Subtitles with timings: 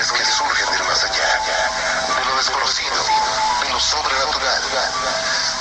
[0.00, 1.28] historias que surgen del más allá,
[2.16, 3.04] de lo desconocido,
[3.60, 4.62] de lo sobrenatural.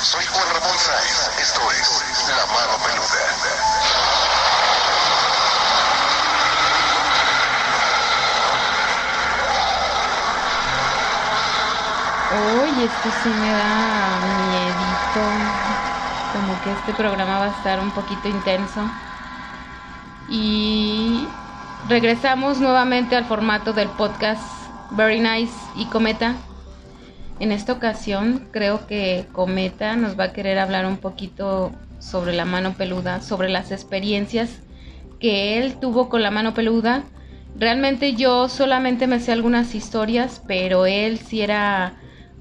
[0.01, 3.25] Soy Juan Ramón Sáenz, esto es La Mano Peluda.
[12.61, 15.21] Uy, esto sí me da miedito.
[16.31, 18.89] Como que este programa va a estar un poquito intenso.
[20.29, 21.27] Y
[21.87, 24.43] regresamos nuevamente al formato del podcast
[24.91, 26.35] Very Nice y Cometa.
[27.39, 32.45] En esta ocasión creo que Cometa nos va a querer hablar un poquito sobre la
[32.45, 34.59] mano peluda, sobre las experiencias
[35.19, 37.03] que él tuvo con la mano peluda.
[37.55, 41.93] Realmente yo solamente me sé algunas historias, pero él sí era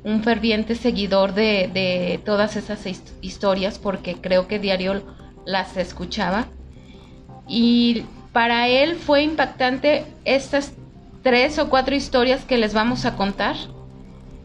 [0.05, 5.03] un ferviente seguidor de, de todas esas his- historias porque creo que diario
[5.45, 6.47] las escuchaba.
[7.49, 10.73] Y para él fue impactante estas
[11.23, 13.57] tres o cuatro historias que les vamos a contar.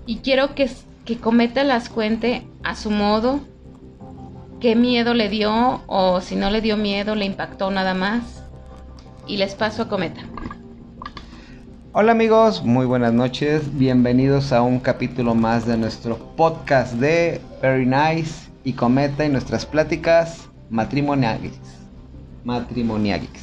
[0.06, 0.70] Y quiero que,
[1.06, 3.42] que Cometa las cuente a su modo.
[4.60, 8.44] Qué miedo le dio o si no le dio miedo, le impactó nada más.
[9.28, 10.22] Y les paso a Cometa.
[11.96, 13.78] Hola amigos, muy buenas noches.
[13.78, 19.66] Bienvenidos a un capítulo más de nuestro podcast de Very Nice y Cometa y nuestras
[19.66, 21.54] pláticas matrimoniales.
[22.44, 23.43] Matrimoniales.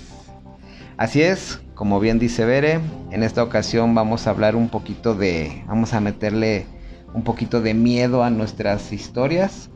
[1.01, 2.79] Así es, como bien dice Bere,
[3.11, 6.67] en esta ocasión vamos a hablar un poquito de, vamos a meterle
[7.15, 9.71] un poquito de miedo a nuestras historias.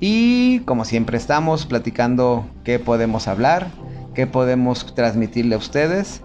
[0.00, 3.66] Y como siempre estamos platicando qué podemos hablar,
[4.14, 6.22] qué podemos transmitirle a ustedes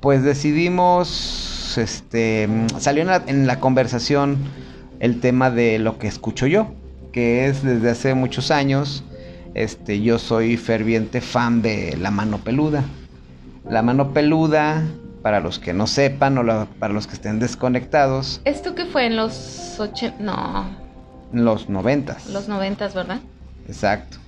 [0.00, 2.48] pues decidimos, este,
[2.78, 4.38] salió en la, en la, conversación
[4.98, 6.68] el tema de lo que escucho yo,
[7.12, 9.04] que es desde hace muchos años,
[9.52, 12.82] este, yo soy ferviente fan de La Mano Peluda.
[13.68, 14.82] La Mano Peluda,
[15.22, 18.42] para los que no sepan o la, para los que estén desconectados.
[18.44, 20.22] ¿Esto qué fue en los 80?
[20.22, 20.66] No.
[21.32, 22.28] En los noventas.
[22.28, 23.20] Los noventas, ¿verdad?
[23.66, 24.18] Exacto.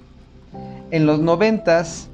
[0.91, 2.09] En los noventas,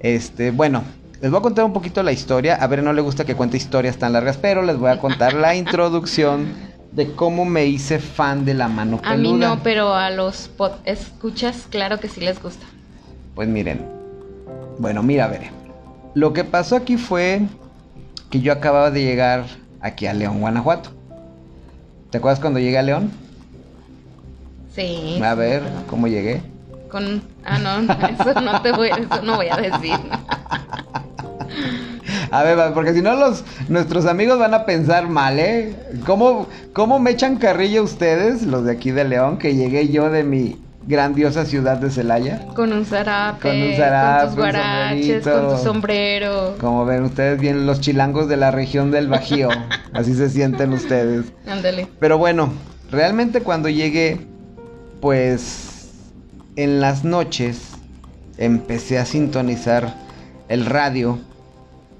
[0.00, 0.82] este, bueno,
[1.20, 2.54] les voy a contar un poquito la historia.
[2.56, 5.34] A ver, no le gusta que cuente historias tan largas, pero les voy a contar
[5.34, 6.54] la introducción
[6.92, 9.12] de cómo me hice fan de la mano peluda.
[9.12, 10.50] A mí no, pero a los
[10.86, 12.64] escuchas, claro que sí les gusta.
[13.34, 13.84] Pues miren.
[14.78, 15.65] Bueno, mira, a ver.
[16.16, 17.42] Lo que pasó aquí fue
[18.30, 19.44] que yo acababa de llegar
[19.82, 20.88] aquí a León, Guanajuato.
[22.08, 23.10] ¿Te acuerdas cuando llegué a León?
[24.74, 25.20] Sí.
[25.22, 26.40] A ver, ¿cómo llegué?
[26.90, 29.98] Con ah no, eso no te voy, eso no voy a decir.
[32.30, 35.76] A ver, porque si no los nuestros amigos van a pensar mal, ¿eh?
[36.06, 40.24] ¿Cómo, ¿Cómo me echan carrilla ustedes, los de aquí de León, que llegué yo de
[40.24, 40.56] mi
[40.86, 42.46] grandiosa ciudad de Celaya?
[42.54, 46.56] Con un zarape, con, un zarape, con tus guaraches, con tu sombrero.
[46.60, 49.48] Como ven ustedes bien los chilangos de la región del Bajío,
[49.92, 51.26] así se sienten ustedes.
[51.46, 51.88] Ándale.
[51.98, 52.52] Pero bueno,
[52.90, 54.26] realmente cuando llegué,
[55.00, 55.90] pues
[56.56, 57.72] en las noches
[58.38, 59.94] empecé a sintonizar
[60.48, 61.18] el radio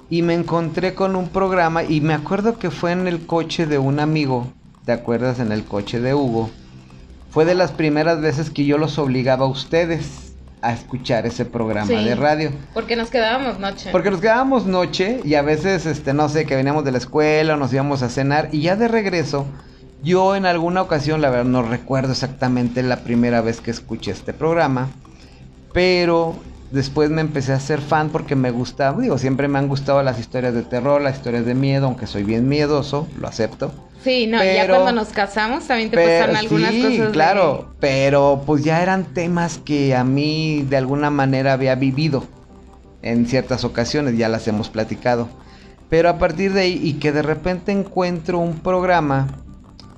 [0.09, 3.79] y me encontré con un programa y me acuerdo que fue en el coche de
[3.79, 4.53] un amigo,
[4.85, 5.41] ¿te acuerdas?
[5.41, 6.51] En el coche de Hugo.
[7.37, 10.33] Fue de las primeras veces que yo los obligaba a ustedes
[10.63, 12.03] a escuchar ese programa Sí.
[12.03, 12.51] de radio.
[12.73, 13.91] Porque nos quedábamos noche.
[13.93, 17.53] Porque nos quedábamos noche y a veces, este, no sé, que veníamos de la escuela
[17.53, 19.45] o nos íbamos a cenar y ya de regreso,
[20.03, 24.33] yo en alguna ocasión, la verdad no recuerdo exactamente la primera vez que escuché este
[24.33, 24.89] programa,
[25.75, 26.37] pero
[26.71, 30.19] después me empecé a ser fan porque me gustaba, digo, siempre me han gustado las
[30.19, 33.73] historias de terror, las historias de miedo, aunque soy bien miedoso, lo acepto.
[34.03, 36.99] Sí, no, ya Pero- cuando nos casamos también te Pero- pasaron algunas sí, cosas.
[37.07, 42.25] de- claro, pero pues ya eran temas que a mí de alguna manera había vivido
[43.03, 45.29] en ciertas ocasiones, ya las hemos platicado.
[45.89, 49.29] Pero a partir de ahí y que de repente encuentro un programa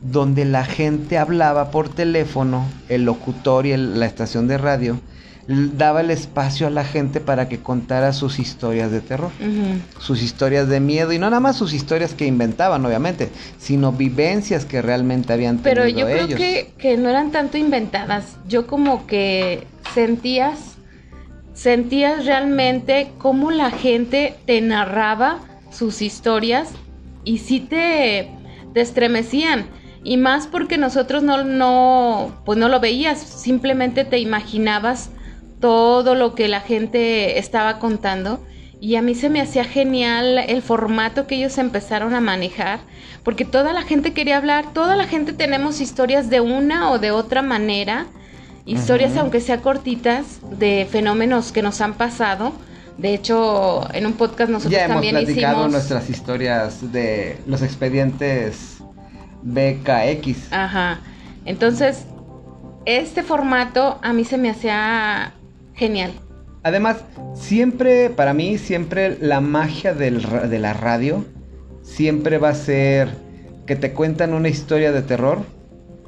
[0.01, 5.01] donde la gente hablaba por teléfono, el locutor y el- la estación de radio
[5.49, 9.31] daba el espacio a la gente para que contara sus historias de terror
[9.99, 14.67] sus historias de miedo y no nada más sus historias que inventaban obviamente, sino vivencias
[14.67, 16.39] que realmente habían tenido Pero yo creo ellos.
[16.39, 18.37] que, que no eran tanto inventadas.
[18.47, 20.77] Yo como que sentías,
[21.55, 25.39] sentías realmente cómo la gente te narraba
[25.71, 26.71] sus historias
[27.25, 28.31] y sí te,
[28.75, 29.67] te estremecían.
[30.05, 35.11] Y más porque nosotros no, no, pues no lo veías, simplemente te imaginabas
[35.61, 38.45] todo lo que la gente estaba contando.
[38.81, 42.79] Y a mí se me hacía genial el formato que ellos empezaron a manejar,
[43.25, 47.11] porque toda la gente quería hablar, toda la gente tenemos historias de una o de
[47.11, 48.07] otra manera,
[48.67, 52.53] historias aunque sea cortitas, de fenómenos que nos han pasado,
[52.99, 55.73] De hecho, en un podcast nosotros ya hemos también platicado hicimos...
[55.73, 58.79] nuestras historias de los expedientes
[59.43, 60.53] BKX.
[60.53, 60.99] Ajá.
[61.45, 62.07] Entonces,
[62.87, 65.33] este formato a mí se me hacía
[65.79, 66.13] genial.
[66.63, 66.99] Además,
[67.35, 70.11] siempre, para mí, siempre la magia de
[70.59, 71.25] la radio,
[71.83, 73.09] siempre va a ser
[73.67, 75.39] que te cuentan una historia de terror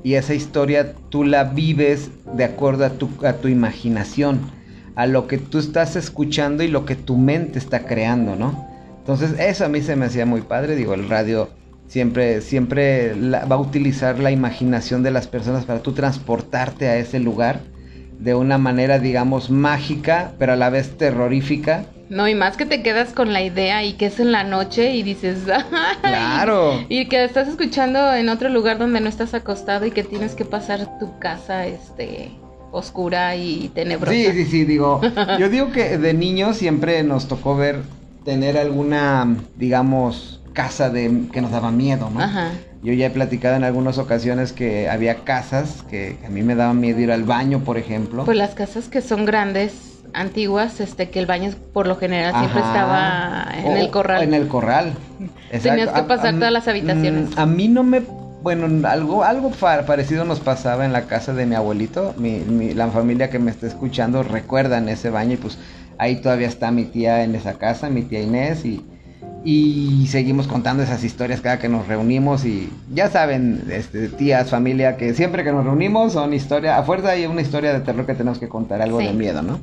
[0.03, 4.41] y esa historia tú la vives de acuerdo a tu, a tu imaginación,
[4.97, 8.69] a lo que tú estás escuchando y lo que tu mente está creando, ¿no?
[8.99, 11.49] Entonces, eso a mí se me hacía muy padre, digo, el radio
[11.87, 17.19] siempre, siempre va a utilizar la imaginación de las personas para tú transportarte a ese
[17.19, 17.61] lugar
[18.21, 21.87] de una manera, digamos, mágica, pero a la vez terrorífica.
[22.11, 24.95] No, y más que te quedas con la idea y que es en la noche
[24.95, 25.97] y dices, ¡ay!
[26.03, 26.85] Claro.
[26.89, 30.45] Y que estás escuchando en otro lugar donde no estás acostado y que tienes que
[30.45, 32.31] pasar tu casa, este,
[32.73, 34.13] oscura y tenebrosa.
[34.13, 35.01] Sí, sí, sí, digo,
[35.39, 37.81] yo digo que de niños siempre nos tocó ver,
[38.25, 42.21] tener alguna, digamos, casa de que nos daba miedo, ¿no?
[42.21, 42.51] Ajá.
[42.83, 46.73] Yo ya he platicado en algunas ocasiones que había casas que a mí me daba
[46.73, 48.25] miedo ir al baño, por ejemplo.
[48.25, 52.61] Pues las casas que son grandes, antiguas, este, que el baño por lo general siempre
[52.61, 52.69] Ajá.
[52.73, 54.23] estaba en O- el corral.
[54.23, 54.95] En el corral.
[55.63, 57.31] Tenías que pasar a- todas las habitaciones.
[57.37, 58.03] mm, A mí no me...
[58.43, 62.15] Bueno, algo, algo parecido nos pasaba en la casa de mi abuelito.
[62.17, 65.59] Mi, mi- la familia que me está escuchando recuerdan ese baño y pues
[65.99, 68.83] ahí todavía está mi tía en esa casa, mi tía Inés y...
[69.43, 74.99] Y seguimos contando esas historias cada que nos reunimos y ya saben, este, tías, familia,
[74.99, 78.13] que siempre que nos reunimos son historias, a fuerza hay una historia de terror que
[78.15, 79.07] tenemos que contar, algo Sí.
[79.07, 79.59] de miedo, ¿no?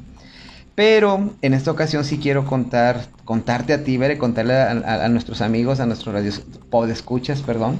[0.74, 5.10] Pero en esta ocasión sí quiero contar, contarte a ti, Bere, contarle a, a- a
[5.10, 6.42] nuestros amigos, a nuestros radios,
[6.72, 7.78] podescuchas, perdón,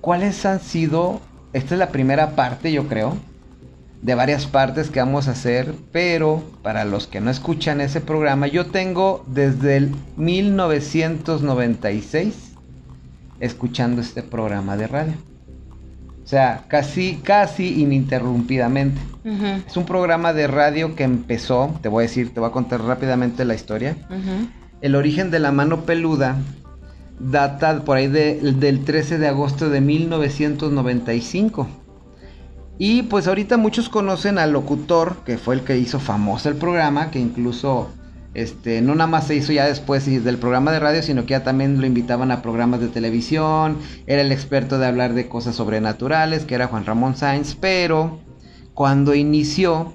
[0.00, 1.20] cuáles han sido,
[1.52, 3.16] esta es la primera parte, yo creo,
[4.04, 8.46] de varias partes que vamos a hacer, pero para los que no escuchan ese programa,
[8.46, 12.34] yo tengo desde el 1996
[13.40, 15.14] escuchando este programa de radio.
[16.22, 19.00] O sea, casi, casi ininterrumpidamente.
[19.66, 22.82] Es un programa de radio que empezó, te voy a decir, te voy a contar
[22.82, 23.96] rápidamente la historia.
[24.80, 26.36] El origen de la mano peluda
[27.18, 31.68] data por ahí de- del 13 de agosto de 1995.
[32.78, 37.10] Y pues ahorita muchos conocen al locutor, que fue el que hizo famoso el programa,
[37.10, 37.88] que incluso
[38.34, 41.44] este, no nada más se hizo ya después del programa de radio, sino que ya
[41.44, 43.78] también lo invitaban a programas de televisión,
[44.08, 48.18] era el experto de hablar de cosas sobrenaturales, que era Juan Ramón Sainz, pero
[48.74, 49.94] cuando inició,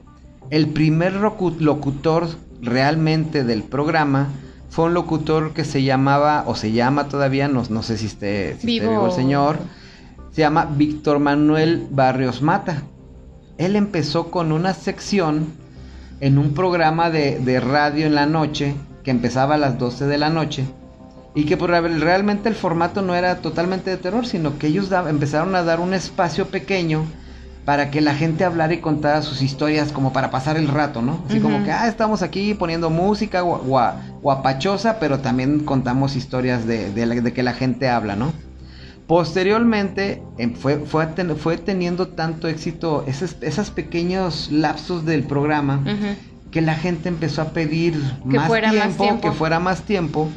[0.50, 2.30] el primer locutor
[2.62, 4.30] realmente del programa
[4.70, 8.56] fue un locutor que se llamaba, o se llama todavía, no, no sé si esté,
[8.60, 9.58] si esté vivo el señor,
[10.40, 12.84] se llama Víctor Manuel Barrios Mata.
[13.58, 15.48] Él empezó con una sección
[16.22, 20.18] en un programa de, de radio en la noche, que empezaba a las 12 de
[20.18, 20.64] la noche,
[21.36, 25.10] y que por, realmente el formato no era totalmente de terror, sino que ellos da-
[25.10, 27.04] empezaron a dar un espacio pequeño
[27.66, 31.20] para que la gente hablara y contara sus historias como para pasar el rato, ¿no?
[31.28, 36.66] Así como que, ah, estamos aquí poniendo música gua- gua- guapachosa, pero también contamos historias
[36.66, 38.32] de, de la- de que la gente habla, ¿no?
[39.10, 45.82] Posteriormente em, fue, fue, ten- fue teniendo tanto éxito esos, esos pequeños lapsos del programa
[46.52, 47.94] que la gente empezó a pedir
[48.30, 50.30] Que más, fuera más tiempo, que fuera más tiempo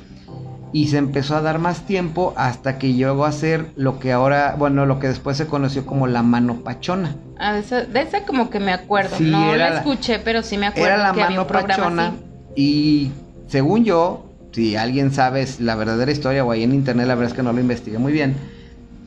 [0.72, 4.56] y se empezó a dar más tiempo hasta que llegó a ser lo que ahora,
[4.58, 7.16] bueno, lo que después se conoció como la mano pachona.
[7.38, 9.16] Ah, de, esa, de esa como que me acuerdo.
[9.18, 11.46] Sí, no la la- escuché, pero sí me acuerdo Era la que había mano un
[11.48, 12.16] programa pachona así.
[12.56, 13.10] y
[13.48, 17.36] según yo, si alguien sabe la verdadera historia o ahí en internet, la verdad es
[17.36, 18.34] que no lo investigué muy bien,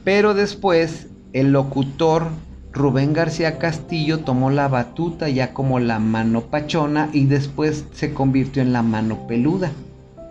[0.06, 2.28] pero después el locutor
[2.72, 8.62] Rubén García Castillo tomó la batuta ya como la mano pachona y después se convirtió
[8.62, 9.72] en la mano peluda.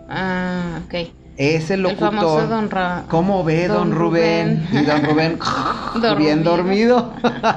[0.09, 1.09] Ah, ok.
[1.37, 2.13] Ese El locutor.
[2.13, 3.03] famoso Don Ra...
[3.09, 4.65] ¿Cómo ve don, Don Rubén?
[4.71, 4.83] Rubén.
[4.83, 5.39] Y don Rubén
[6.17, 7.11] bien dormido.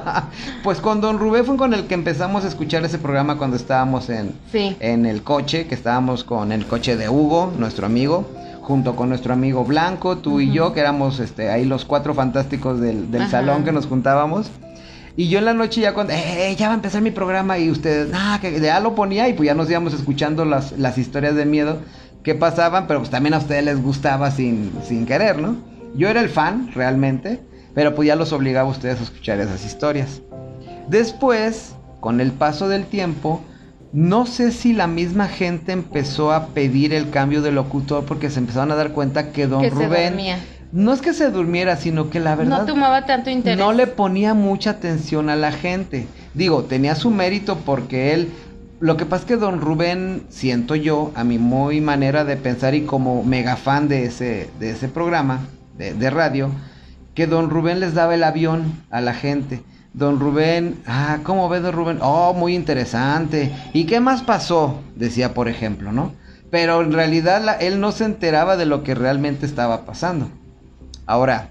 [0.65, 4.09] pues con don Rubén fue con el que empezamos a escuchar ese programa cuando estábamos
[4.11, 4.77] en, Sí.
[4.81, 8.29] en el coche, que estábamos con el coche de Hugo, nuestro amigo,
[8.69, 12.79] junto con nuestro amigo Blanco, tú y yo, que éramos este, ahí los cuatro fantásticos
[12.79, 14.51] del, del salón que nos juntábamos.
[15.17, 17.71] Y yo en la noche ya cuando, eh, ya va a empezar mi programa y
[17.71, 21.35] ustedes, ah, que ya lo ponía y pues ya nos íbamos escuchando las, las historias
[21.35, 21.79] de miedo
[22.23, 25.57] que pasaban, pero pues también a ustedes les gustaba sin, sin querer, ¿no?
[25.97, 27.41] Yo era el fan, realmente,
[27.75, 30.21] pero pues ya los obligaba a ustedes a escuchar esas historias.
[30.89, 33.41] Después, con el paso del tiempo,
[33.93, 38.39] no sé si la misma gente empezó a pedir el cambio de locutor porque se
[38.39, 40.17] empezaron a dar cuenta que don que Rubén
[40.73, 43.59] no es que se durmiera, sino que la verdad No tomaba tanto interés.
[43.59, 46.07] no le ponía mucha atención a la gente.
[46.35, 48.29] Digo, tenía su mérito porque él
[48.81, 52.75] lo que pasa es que don Rubén, siento yo, a mi muy manera de pensar
[52.75, 55.41] y como mega fan de ese, de ese programa
[55.77, 56.51] de, de radio,
[57.15, 59.63] que don Rubén les daba el avión a la gente.
[59.99, 61.99] Don Rubén, ah, ¿cómo ve don Rubén?
[62.01, 63.53] Oh, muy interesante.
[63.73, 64.79] ¿Y qué más pasó?
[64.95, 66.13] Decía, por ejemplo, ¿no?
[66.53, 70.29] Pero en realidad la- él no se enteraba de lo que realmente estaba pasando.
[71.05, 71.51] Ahora,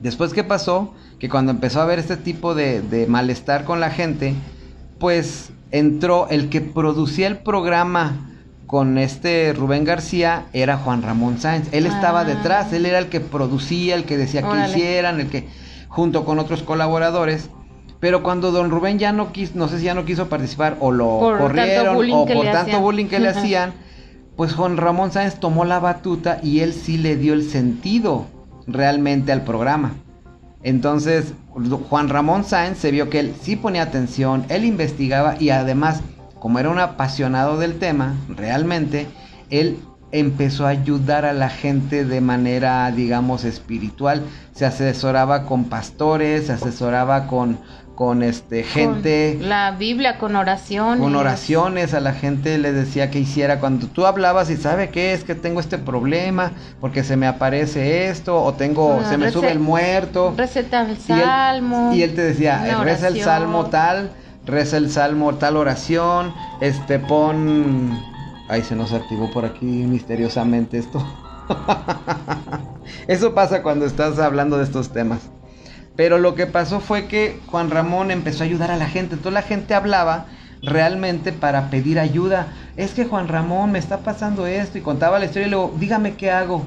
[0.00, 3.90] después qué pasó, que cuando empezó a haber este tipo de, de malestar con la
[3.90, 4.34] gente,
[4.98, 8.30] pues entró el que producía el programa
[8.66, 11.68] con este Rubén García era Juan Ramón Sáenz.
[11.72, 12.24] Él estaba Ah.
[12.24, 15.48] detrás, él era el que producía, el que decía que hicieran, el que
[15.88, 17.50] junto con otros colaboradores.
[18.00, 20.92] Pero cuando don Rubén ya no quiso, no sé si ya no quiso participar o
[20.92, 22.82] lo Por corrieron o por tanto hacían.
[22.82, 23.72] bullying que le hacían,
[24.36, 28.26] pues Juan Ramón Sáenz tomó la batuta y él sí le dio el sentido
[28.66, 29.94] realmente al programa.
[30.62, 31.34] Entonces,
[31.88, 36.02] Juan Ramón Sáenz se vio que él sí ponía atención, él investigaba y además,
[36.38, 39.06] como era un apasionado del tema, realmente,
[39.50, 39.78] él
[40.10, 44.22] empezó a ayudar a la gente de manera, digamos, espiritual.
[44.52, 47.58] Se asesoraba con pastores, se asesoraba con,
[47.98, 51.00] con este, gente Con la Biblia, con oraciones.
[51.02, 55.12] con oraciones a la gente le decía que hiciera cuando tú hablabas y sabe qué
[55.14, 59.50] es que tengo este problema porque se me aparece esto o tengo se me sube
[59.50, 61.90] el muerto Receta el y él, salmo.
[61.92, 63.24] y él te decía reza el oración".
[63.24, 64.12] salmo tal
[64.46, 67.98] reza el salmo tal oración este pon
[68.48, 71.04] ay se nos activó por aquí misteriosamente esto
[73.08, 75.18] eso pasa cuando estás hablando de estos temas
[75.98, 79.16] pero lo que pasó fue que Juan Ramón empezó a ayudar a la gente.
[79.16, 80.26] Entonces la gente hablaba
[80.62, 82.52] realmente para pedir ayuda.
[82.76, 86.14] Es que Juan Ramón me está pasando esto y contaba la historia y luego, dígame
[86.14, 86.64] qué hago.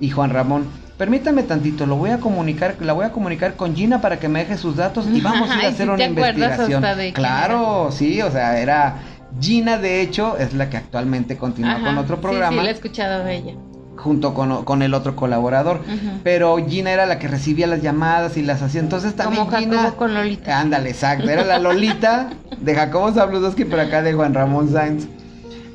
[0.00, 0.66] Y Juan Ramón,
[0.98, 4.40] permítame tantito, lo voy a comunicar, la voy a comunicar con Gina para que me
[4.40, 6.84] deje sus datos y vamos a ir a hacer ¿sí una investigación.
[7.12, 8.96] Claro, sí, o sea, era
[9.40, 12.70] Gina de hecho es la que actualmente continúa Ajá, con otro sí, programa Sí, la
[12.70, 13.54] he escuchado de ella.
[14.02, 15.80] Junto con, con el otro colaborador.
[16.24, 18.80] Pero Gina era la que recibía las llamadas y las hacía.
[18.80, 19.92] Entonces también Como Gina.
[19.92, 20.60] Con Lolita.
[20.60, 21.30] Ándale, exacto.
[21.30, 22.30] Era la Lolita
[22.60, 25.06] de Jacobo Zabludowski, pero acá de Juan Ramón Sainz.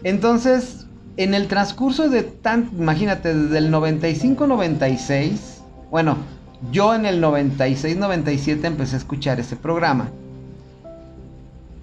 [0.04, 2.70] Entonces, en el transcurso de tan.
[2.78, 5.38] Imagínate, desde el 95-96.
[5.90, 6.18] Bueno,
[6.72, 10.10] yo en el 96-97 empecé a escuchar ese programa.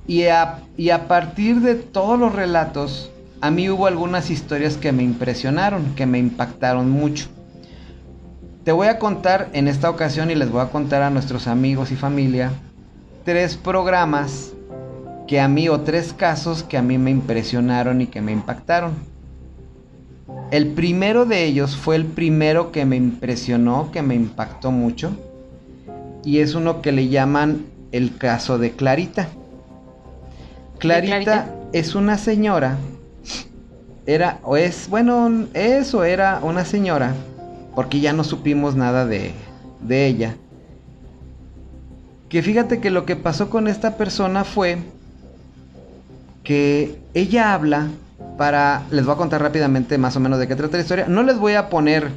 [0.06, 3.10] Y a, y a partir de todos los relatos,
[3.44, 7.26] a mí hubo algunas historias que me impresionaron, que me impactaron mucho.
[8.64, 11.92] Te voy a contar en esta ocasión y les voy a contar a nuestros amigos
[11.92, 12.52] y familia
[13.22, 14.54] tres programas
[15.28, 18.94] que a mí o tres casos que a mí me impresionaron y que me impactaron.
[20.50, 25.14] El primero de ellos fue el primero que me impresionó, que me impactó mucho,
[26.24, 29.28] y es uno que le llaman el caso de Clarita.
[30.78, 31.54] Clarita, Clarita?
[31.74, 32.78] es una señora,
[34.06, 37.14] era, o es, bueno, eso era una señora,
[37.74, 39.32] porque ya no supimos nada de,
[39.80, 40.36] de ella.
[42.28, 44.78] Que fíjate que lo que pasó con esta persona fue
[46.42, 47.88] que ella habla
[48.36, 51.06] para, les voy a contar rápidamente más o menos de qué trata la historia.
[51.08, 52.10] No les voy a poner,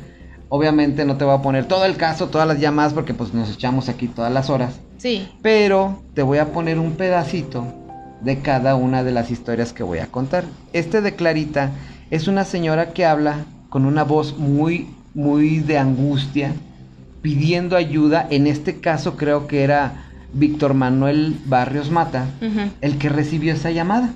[0.49, 3.49] obviamente no te voy a poner todo el caso, todas las llamadas, porque pues nos
[3.49, 4.79] echamos aquí todas las horas.
[4.97, 5.29] Sí.
[5.41, 7.65] Pero te voy a poner un pedacito
[8.21, 10.45] de cada una de las historias que voy a contar.
[10.73, 11.71] Este de Clarita
[12.09, 16.53] es una señora que habla con una voz muy, muy de angustia,
[17.21, 18.27] pidiendo ayuda.
[18.29, 22.25] En este caso creo que era Víctor Manuel Barrios Mata,
[22.81, 24.13] el que recibió esa llamada.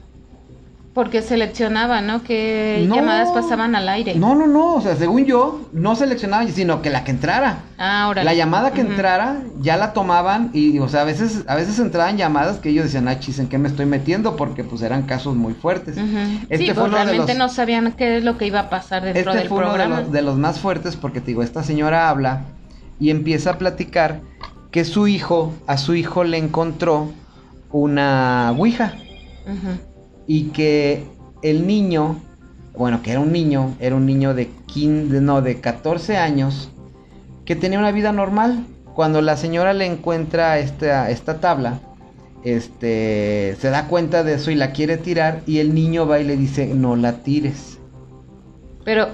[0.93, 2.21] Porque seleccionaba, ¿no?
[2.21, 2.95] Que No.
[2.95, 4.15] llamadas pasaban al aire.
[4.15, 7.59] No, no, no, o sea, según yo, no seleccionaba, sino que la que entrara.
[7.77, 8.25] Ah, ahora.
[8.25, 12.17] La llamada que entrara ya la tomaman y, o sea, a veces, a veces entraban
[12.17, 14.35] llamadas que ellos decían, ah, chis, ¿en qué me estoy metiendo?
[14.35, 15.95] Porque pues eran casos muy fuertes.
[15.95, 18.47] Este Este sí, fue pues uno de realmente los- no sabían qué es lo que
[18.47, 21.21] iba a pasar dentro Este del fue uno de los, de los más fuertes porque
[21.21, 22.41] te digo, esta señora habla
[22.99, 24.19] y empieza a platicar
[24.71, 27.07] que su hijo, a su hijo le encontró
[27.71, 28.93] una ouija
[29.45, 29.90] Ujú.
[30.27, 31.03] Y que
[31.41, 32.17] el niño,
[32.75, 36.69] bueno, que era un niño, era un niño de 15, no, de 14 años,
[37.45, 38.65] que tenía una vida normal.
[38.93, 41.79] Cuando la señora le encuentra esta, esta tabla,
[42.43, 46.25] este, se da cuenta de eso y la quiere tirar y el niño va y
[46.25, 47.77] le dice, no la tires.
[48.83, 49.09] Pero,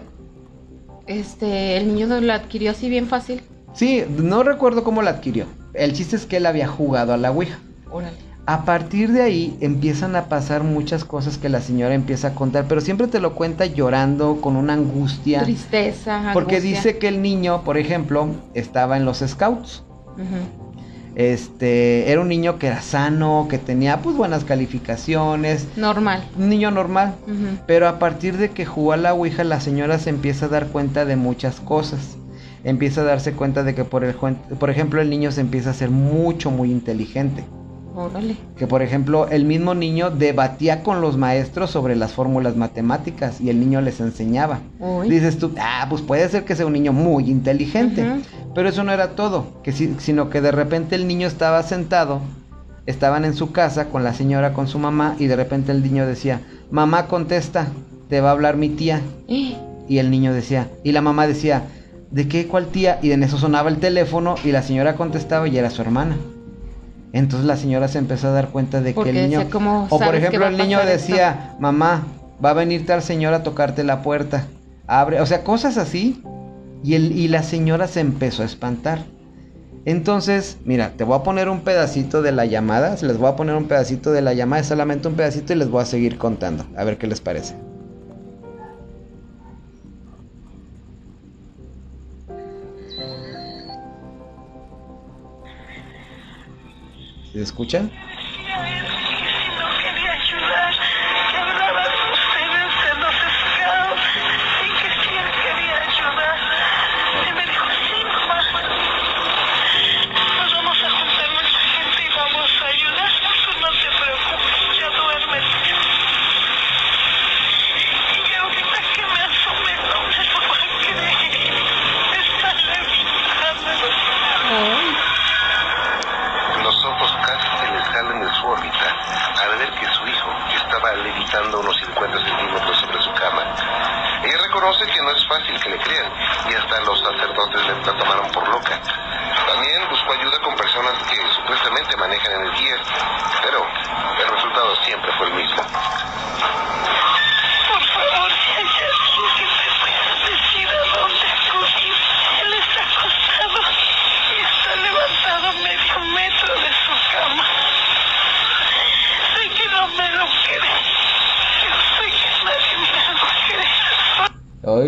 [1.06, 3.42] este, el niño lo adquirió así bien fácil.
[3.74, 5.46] Sí, no recuerdo cómo la adquirió.
[5.74, 7.60] El chiste es que él había jugado a la Ouija.
[7.92, 8.26] Órale.
[8.48, 12.66] A partir de ahí empiezan a pasar muchas cosas que la señora empieza a contar,
[12.70, 15.44] pero siempre te lo cuenta llorando, con una angustia.
[15.44, 19.84] Tristeza, Porque dice que el niño, por ejemplo, estaba en los scouts.
[21.16, 25.68] Este, era un niño que era sano, que tenía pues buenas calificaciones.
[25.75, 26.24] Normal.
[26.38, 27.16] Un niño normal.
[27.66, 30.68] Pero a partir de que jugó a la Ouija, la señora se empieza a dar
[30.68, 32.16] cuenta de muchas cosas.
[32.63, 35.74] Empieza a darse cuenta de que, por, el, por ejemplo, el niño se empieza a
[35.74, 37.44] ser mucho, muy inteligente.
[37.98, 38.38] Órale.
[38.56, 43.50] Que, por ejemplo, el mismo niño debatía con los maestros sobre las fórmulas matemáticas y
[43.50, 44.60] el niño les enseñaba.
[44.80, 45.10] Uy.
[45.10, 48.06] Dices tú, ah, pues puede ser que sea un niño muy inteligente.
[48.54, 52.22] Pero eso no era todo, que sí- sino que de repente el niño estaba sentado,
[52.86, 56.06] estaban en su casa con la señora, con su mamá, y de repente el niño
[56.06, 57.68] decía, mamá contesta,
[58.10, 59.01] te va a hablar mi tía.
[59.27, 59.56] Eh,
[59.89, 61.63] Y el niño decía, y la mamá decía,
[62.12, 63.00] ¿de qué cuál tía?
[63.01, 66.18] Y en eso sonaba el teléfono y la señora contestaba y era su hermana.
[67.18, 69.40] Entonces la señora se empezó a dar cuenta de que el niño...
[69.40, 70.92] decía, ¿cómo o por ejemplo el niño esto?
[70.92, 72.06] decía, mamá,
[72.44, 74.46] va a venir tal señora a tocarte la puerta.
[74.86, 76.22] Abre, o sea, cosas así.
[76.84, 79.00] Y, el, y la señora se empezó a espantar.
[79.86, 82.96] Entonces, mira, te voy a poner un pedacito de la llamada.
[83.02, 85.70] Les voy a poner un pedacito de la llamada, es solamente un pedacito y les
[85.70, 86.66] voy a seguir contando.
[86.76, 87.56] A ver qué les parece.
[97.41, 97.91] Escucha?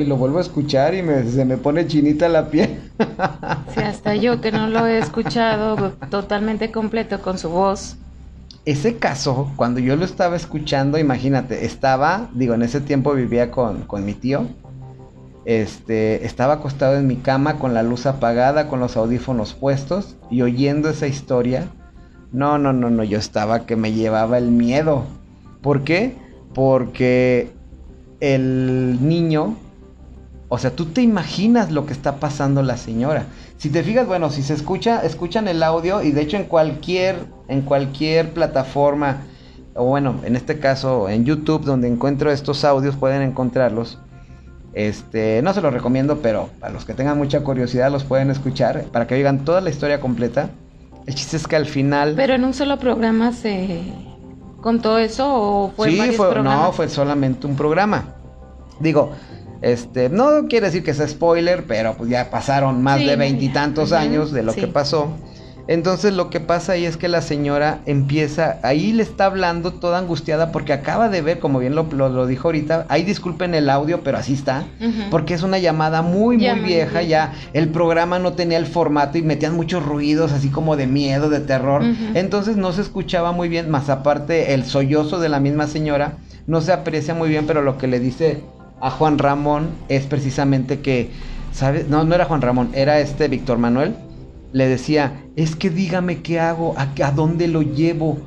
[0.10, 2.92] Lo vuelvo a escuchar y me- se me pone chinita la piel.
[3.74, 7.96] Sí, hasta yo que no lo he escuchado totalmente completo con su voz.
[8.66, 13.84] Ese caso, cuando yo lo estaba escuchando, imagínate, estaba, digo, en ese tiempo vivía con,
[13.84, 14.48] con mi tío.
[15.46, 20.42] Este, estaba acostado en mi cama con la luz apagada, con los audífonos puestos y
[20.42, 21.68] oyendo esa historia.
[22.32, 25.06] No, no, no, no, yo estaba que me llevaba el miedo.
[25.62, 26.16] ¿Por qué?
[26.54, 27.52] Porque
[28.20, 29.56] el niño,
[30.52, 33.26] o sea, tú te imaginas lo que está pasando la señora.
[33.58, 37.18] Si te fijas, bueno, si se escucha, escuchan el audio y de hecho en cualquier,
[37.48, 39.18] en cualquier plataforma,
[39.76, 44.00] o bueno, en este caso en YouTube donde encuentro estos audios pueden encontrarlos.
[44.74, 48.86] Este, no se los recomiendo, pero para los que tengan mucha curiosidad los pueden escuchar
[48.92, 50.50] para que oigan toda la historia completa.
[51.06, 53.82] El chiste es que al final Pero en un solo programa se
[54.62, 56.66] contó eso o fue en sí, varios fue, programas.
[56.66, 58.16] no, fue solamente un programa.
[58.80, 59.12] Digo,
[59.62, 63.92] este, no quiere decir que sea spoiler, pero pues ya pasaron más Sí, de veintitantos
[63.92, 64.62] años de lo Sí.
[64.62, 65.12] que pasó.
[65.68, 70.00] Entonces lo que pasa ahí es que la señora empieza, ahí le está hablando toda
[70.00, 73.70] angustiada porque acaba de ver, como bien lo, lo- lo dijo ahorita, ahí disculpen el
[73.70, 74.64] audio, pero así está,
[75.12, 79.22] porque es una llamada muy, muy vieja, ya el programa no tenía el formato y
[79.22, 81.84] metían muchos ruidos así como de miedo, de terror,
[82.16, 86.14] entonces no se escuchaba muy bien, más aparte el sollozo de la misma señora
[86.48, 88.42] no se aprecia muy bien, pero lo que le dice
[88.82, 91.10] a Juan Ramón es precisamente que,
[91.52, 91.88] ¿sabes?
[91.88, 93.96] No, no era Juan Ramón, era este Víctor Manuel.
[94.52, 98.18] Le decía, es que dígame qué hago, a, a dónde lo llevo.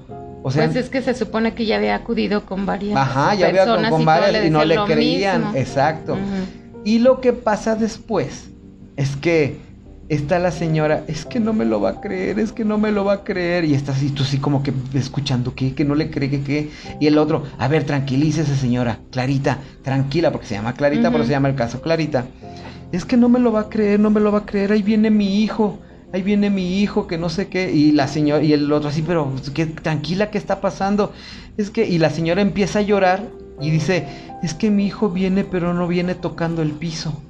[0.45, 3.49] O sea, pues es que se supone que ya había acudido con varias ajá, ya
[3.49, 5.43] había con, personas con y varias y no le creían.
[5.43, 5.57] mismo.
[5.57, 6.17] Exacto.
[6.85, 8.51] Y lo que pasa después
[8.97, 9.59] es que
[10.14, 12.92] está la señora, es que no me lo va a creer, es que no me
[12.92, 13.64] lo va a creer.
[13.64, 16.70] Y está así, tú así como que escuchando que, que no le cree que qué.
[17.01, 21.31] Y el otro, a ver, tranquilícese señora, Clarita, tranquila, porque se llama Clarita, pero se
[21.31, 22.27] llama el caso Clarita.
[22.92, 24.83] Es que no me lo va a creer, no me lo va a creer, ahí
[24.83, 25.79] viene mi hijo.
[26.12, 29.01] Ahí viene mi hijo, que no sé qué, y la señora, y el otro así,
[29.01, 31.11] pero que tranquila, ¿qué está pasando?
[31.57, 33.31] Es que, y la señora empieza a llorar
[33.62, 34.07] y dice,
[34.42, 37.22] es que mi hijo viene, pero no viene tocando el piso.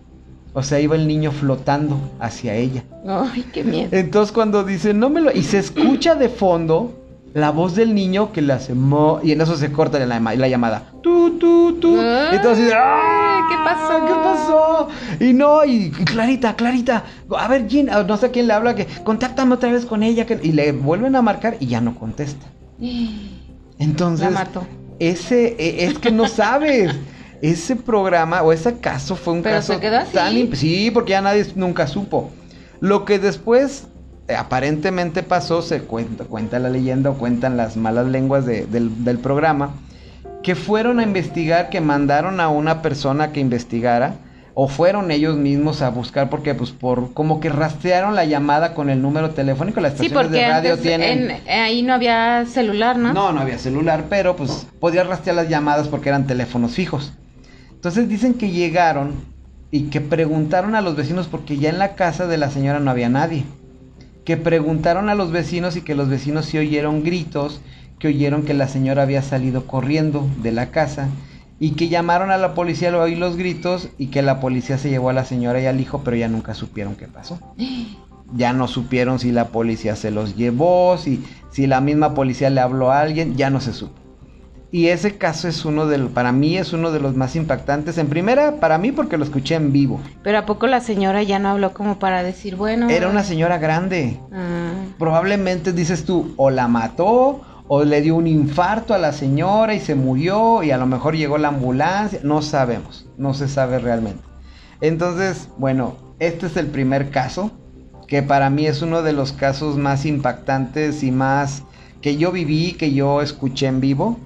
[0.54, 2.84] O sea, iba el niño flotando hacia ella.
[3.06, 3.88] Ay, qué miedo.
[3.92, 5.32] Entonces cuando dice, no me lo...
[5.32, 6.98] Y se escucha de fondo
[7.32, 10.34] la voz del niño que le hace mo y en eso se corta la, llama-
[10.34, 10.92] la llamada.
[11.02, 11.98] Tu, tu, tu.
[11.98, 13.46] Ay, así de, ¡ah!
[13.48, 14.06] ¿qué pasó?
[14.06, 14.88] ¿Qué pasó?
[15.24, 18.74] Y no, y, y Clarita, Clarita, a ver, Jean, ah, no sé quién le habla,
[18.74, 20.26] que contáctame otra vez con ella.
[20.26, 20.38] que-".
[20.42, 22.44] Y le vuelven a marcar y ya no contesta.
[23.78, 24.66] Entonces, La mató.
[24.98, 26.94] ese, e- es que no sabes.
[27.42, 30.14] Ese programa o ese caso fue un Pero caso se quedó así.
[30.14, 32.30] tan sí, porque ya nadie nunca supo.
[32.80, 33.88] Lo que después
[34.28, 39.04] eh, aparentemente pasó, se cuenta, cuenta la leyenda o cuentan las malas lenguas de- del,
[39.04, 39.74] del programa,
[40.44, 44.14] que fueron a investigar, que mandaron a una persona que investigara,
[44.54, 48.90] o fueron ellos mismos a buscar, porque pues por como que rastrearon la llamada con
[48.90, 51.30] el número telefónico, las Sí, estaciones porque de radio tienen...
[51.30, 53.12] en- ahí no había celular, ¿no?
[53.12, 57.12] No, no había celular, pero pues podías rastrear las llamadas porque eran teléfonos fijos.
[57.82, 59.10] Entonces dicen que llegaron
[59.72, 62.92] y que preguntaron a los vecinos porque ya en la casa de la señora no
[62.92, 63.42] había nadie.
[64.24, 67.60] Que preguntaron a los vecinos y que los vecinos sí oyeron gritos,
[67.98, 71.08] que oyeron que la señora había salido corriendo de la casa
[71.58, 74.88] y que llamaron a la policía al oír los gritos y que la policía se
[74.88, 77.40] llevó a la señora y al hijo, pero ya nunca supieron qué pasó
[78.32, 82.60] ya no supieron si la policía se los llevó, si, si la misma policía le
[82.60, 84.01] habló a alguien, ya no se supo.
[84.74, 87.98] Y ese caso es uno del, para mí es uno de los más impactantes.
[87.98, 90.00] En primera, para mí porque lo escuché en vivo.
[90.22, 92.88] Pero ¿a poco la señora ya no habló como para decir, bueno...
[92.88, 94.18] Era una señora grande.
[94.32, 99.74] Ah, Probablemente dices tú, o la mató, o le dio un infarto a la señora
[99.74, 102.20] y se murió, y a lo mejor llegó la ambulancia.
[102.22, 104.24] No sabemos, no se sabe realmente.
[104.80, 107.50] Entonces, bueno, este es el primer caso,
[108.08, 111.62] que para mí es uno de los casos más impactantes y más
[112.00, 114.18] que yo viví, que yo escuché en vivo,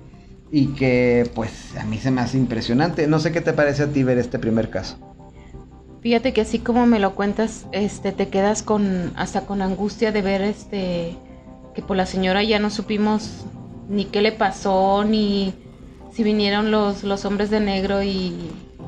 [0.57, 3.07] y que pues a mí se me hace impresionante.
[3.07, 4.97] No sé qué te parece a ti ver este primer caso.
[6.01, 10.23] Fíjate que así como me lo cuentas, este, te quedas con hasta con angustia de
[10.23, 11.15] ver este
[11.75, 13.45] que por la señora ya no supimos
[13.91, 15.53] ni qué le pasó ni
[16.11, 18.33] si vinieron los los hombres de negro y,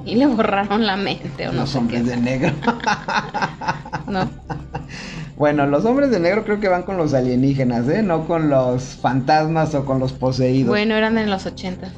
[0.06, 2.10] y le borraron la mente o no los sé hombres qué.
[2.10, 2.52] de negro.
[4.08, 4.26] No.
[5.38, 8.02] Bueno, los hombres de negro creo que van con los alienígenas, ¿eh?
[8.02, 10.68] No con los fantasmas o con los poseídos.
[10.68, 11.92] Bueno, eran en los 80.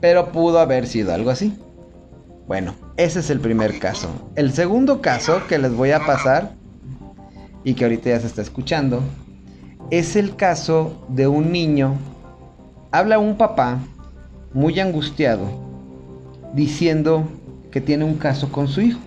[0.00, 1.58] Pero pudo haber sido algo así.
[2.46, 4.30] Bueno, ese es el primer caso.
[4.36, 6.52] El segundo caso que les voy a pasar
[7.64, 9.00] y que ahorita ya se está escuchando
[9.90, 11.96] es el caso de un niño.
[12.92, 13.80] Habla un papá
[14.52, 15.48] muy angustiado
[16.52, 17.24] diciendo
[17.72, 19.00] que tiene un caso con su hijo.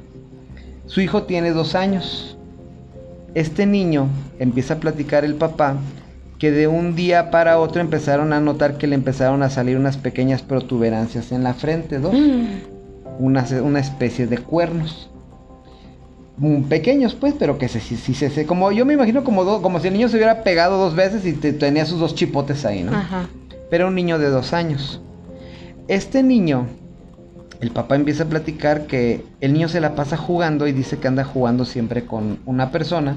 [0.88, 2.37] Su hijo tiene dos años.
[3.38, 4.08] Este niño
[4.40, 5.76] empieza a platicar el papá
[6.40, 9.96] que de un día para otro empezaron a notar que le empezaron a salir unas
[9.98, 12.16] pequeñas protuberancias en la frente, dos,
[13.20, 15.12] una, una especie de cuernos.
[16.38, 19.44] Mm, Pequeños pues, pero que se, si, si se, se- como yo me imagino como,
[19.44, 22.16] do- como si el niño se hubiera pegado dos veces y te- tenía sus dos
[22.16, 22.94] chipotes ahí, ¿no?
[22.96, 23.28] Ajá.
[23.70, 25.00] pero un niño de dos años.
[25.88, 26.68] Este niño,
[27.60, 31.08] el papá empieza a platicar que el niño se la pasa jugando y dice que
[31.08, 33.16] anda jugando siempre con una persona.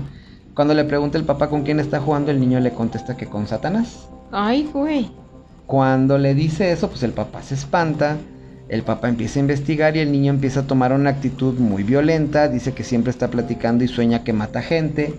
[0.55, 3.47] Cuando le pregunta el papá con quién está jugando, el niño le contesta que con
[3.47, 4.09] Satanás.
[4.33, 5.11] Ay, güey.
[5.67, 8.17] Cuando le dice eso, pues el papá se espanta.
[8.69, 12.49] El papá empieza a investigar y el niño empieza a tomar una actitud muy violenta.
[12.49, 15.15] Dice que siempre está platicando y sueña que mata gente.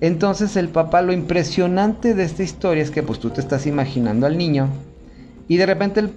[0.00, 4.26] Entonces el papá, lo impresionante de esta historia es que pues tú te estás imaginando
[4.26, 4.68] al niño.
[5.48, 6.08] Y de repente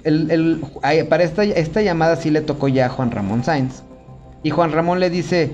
[1.10, 3.84] para esta, llamada sí le tocó ya a Juan Ramón Sainz.
[4.44, 5.52] Y Juan Ramón le dice,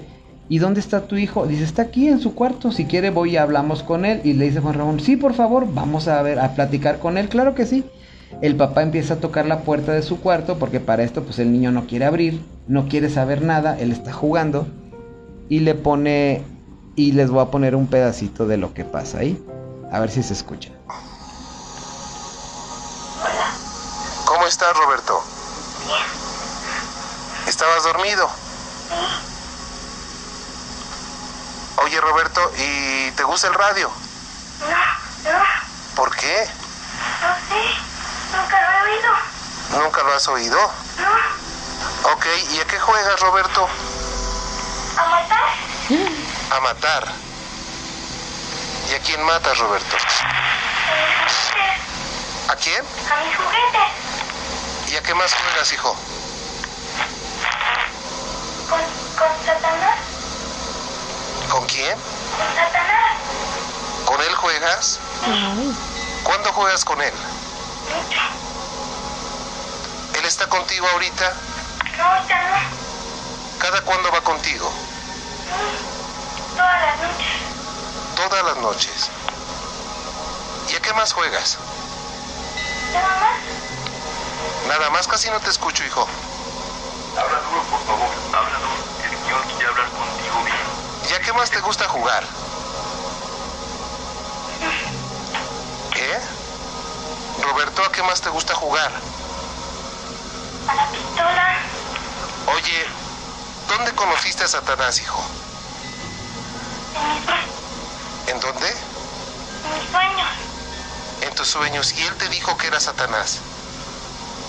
[0.50, 1.48] ¿y dónde está tu hijo?
[1.48, 4.22] Dice, está aquí en su cuarto, si quiere voy y hablamos con él.
[4.24, 7.30] Y le dice Juan Ramón, sí, por favor, vamos a ver, a platicar con él.
[7.30, 7.86] Claro que sí.
[8.42, 11.52] El papá empieza a tocar la puerta de su cuarto porque para esto pues el
[11.52, 14.68] niño no quiere abrir, no quiere saber nada, él está jugando.
[15.50, 16.42] Y le pone,
[16.96, 19.38] y les voy a poner un pedacito de lo que pasa ahí.
[19.92, 20.72] A ver si se escucha.
[24.52, 25.24] Estás, Roberto?
[27.48, 28.30] ¿Estabas dormido?
[31.78, 33.90] Oye, Roberto, ¿y te gusta el radio?
[34.60, 35.40] No, no,
[35.96, 36.50] ¿Por qué?
[37.22, 38.38] no sé.
[38.38, 39.12] Nunca lo he oído.
[39.84, 40.58] ¿Nunca lo has oído?
[40.98, 42.12] No.
[42.12, 43.70] Ok, ¿y a qué juegas, Roberto?
[44.98, 45.48] ¿A matar?
[46.52, 47.08] A matar.
[48.90, 49.96] ¿Y a quién matas, Roberto?
[49.96, 50.00] A
[51.26, 52.50] mis juguetes.
[52.50, 52.84] ¿A quién?
[53.10, 54.01] A mis juguetes.
[54.92, 55.96] ¿Y a qué más juegas, hijo?
[58.70, 58.80] ¿Con,
[59.18, 60.00] con Satanás?
[61.50, 61.98] ¿Con quién?
[61.98, 63.18] ¿Con Satanás?
[64.06, 65.00] ¿Con él juegas?
[66.24, 67.14] ¿Cuándo juegas con él?
[67.14, 68.20] Mucho.
[70.20, 71.34] ¿Él está contigo ahorita?
[71.98, 73.60] No, ya no.
[73.60, 74.70] ¿Cada cuándo va contigo?
[74.70, 77.28] Mm, Todas las noches.
[78.18, 79.10] Todas las noches.
[80.70, 81.58] ¿Y a qué más juegas?
[82.92, 83.31] ¿Nada más?
[84.72, 86.08] Nada más casi no te escucho, hijo.
[87.18, 88.10] Habla duro, por favor.
[88.34, 88.72] Habla duro.
[89.04, 91.10] El señor quiere hablar contigo bien.
[91.10, 92.24] ¿Ya qué más te gusta jugar?
[95.94, 96.20] ¿Qué?
[97.44, 98.94] Roberto, ¿a qué más te gusta jugar?
[100.70, 101.58] A la pistola.
[102.56, 102.86] Oye,
[103.68, 105.22] ¿dónde conociste a Satanás, hijo?
[106.96, 107.28] En mis,
[108.30, 108.70] ¿En dónde?
[108.70, 110.30] en mis sueños.
[111.24, 111.92] En tus sueños.
[111.92, 113.40] ¿Y él te dijo que era Satanás?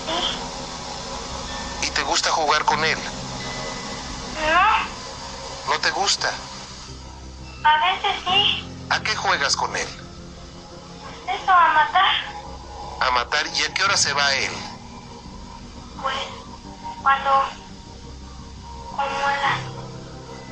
[0.05, 0.37] Sí.
[1.87, 2.99] ¿Y te gusta jugar con él?
[4.35, 5.73] No.
[5.73, 6.31] ¿No te gusta?
[7.63, 8.85] A veces sí.
[8.91, 9.87] ¿A qué juegas con él?
[11.27, 12.13] Eso a matar.
[12.99, 13.47] ¿A matar?
[13.55, 14.51] ¿Y a qué hora se va él?
[16.03, 16.15] Pues
[17.01, 17.31] cuando
[18.91, 19.59] como a las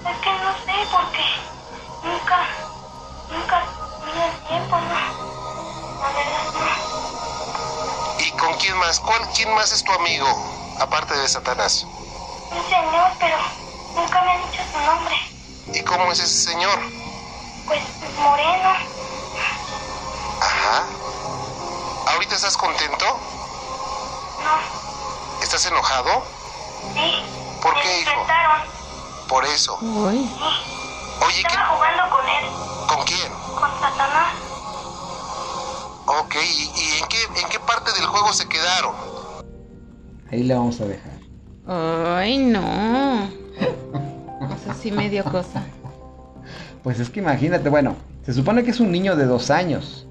[0.10, 1.26] es que no sé porque
[2.02, 2.40] nunca
[3.30, 3.64] nunca
[4.04, 5.00] mira el tiempo no
[6.02, 9.00] la verdad no ¿Y con quién más?
[9.00, 10.61] ¿Cuál, ¿Quién más es tu amigo?
[10.80, 11.84] Aparte de Satanás.
[11.84, 13.38] un señor pero
[13.96, 15.16] nunca me han dicho su nombre
[15.74, 16.80] ¿Y cómo es ese señor?
[17.68, 17.82] pues
[18.18, 18.70] moreno
[20.42, 20.86] Ajá.
[22.08, 23.06] ¿Ahorita estás contento?
[24.44, 26.24] no ¿Estás enojado?
[26.94, 28.26] sí ¿Por me qué, hijo?
[29.28, 29.78] Por eso.
[29.82, 30.28] Uy.
[30.28, 32.46] sí Oye, ¿qué- estaba jugando con él
[32.88, 33.32] ¿con quién?
[33.56, 34.34] con Satanás
[36.08, 39.11] Ok, ¿y, y en, qué, en qué parte del juego se quedaron?
[40.32, 41.12] Ahí le vamos a dejar.
[41.68, 43.24] Ay, no.
[43.24, 45.64] O sea, sí me dio cosa.
[46.84, 50.08] Pues es que imagínate, bueno, se supone que es un niño de dos años.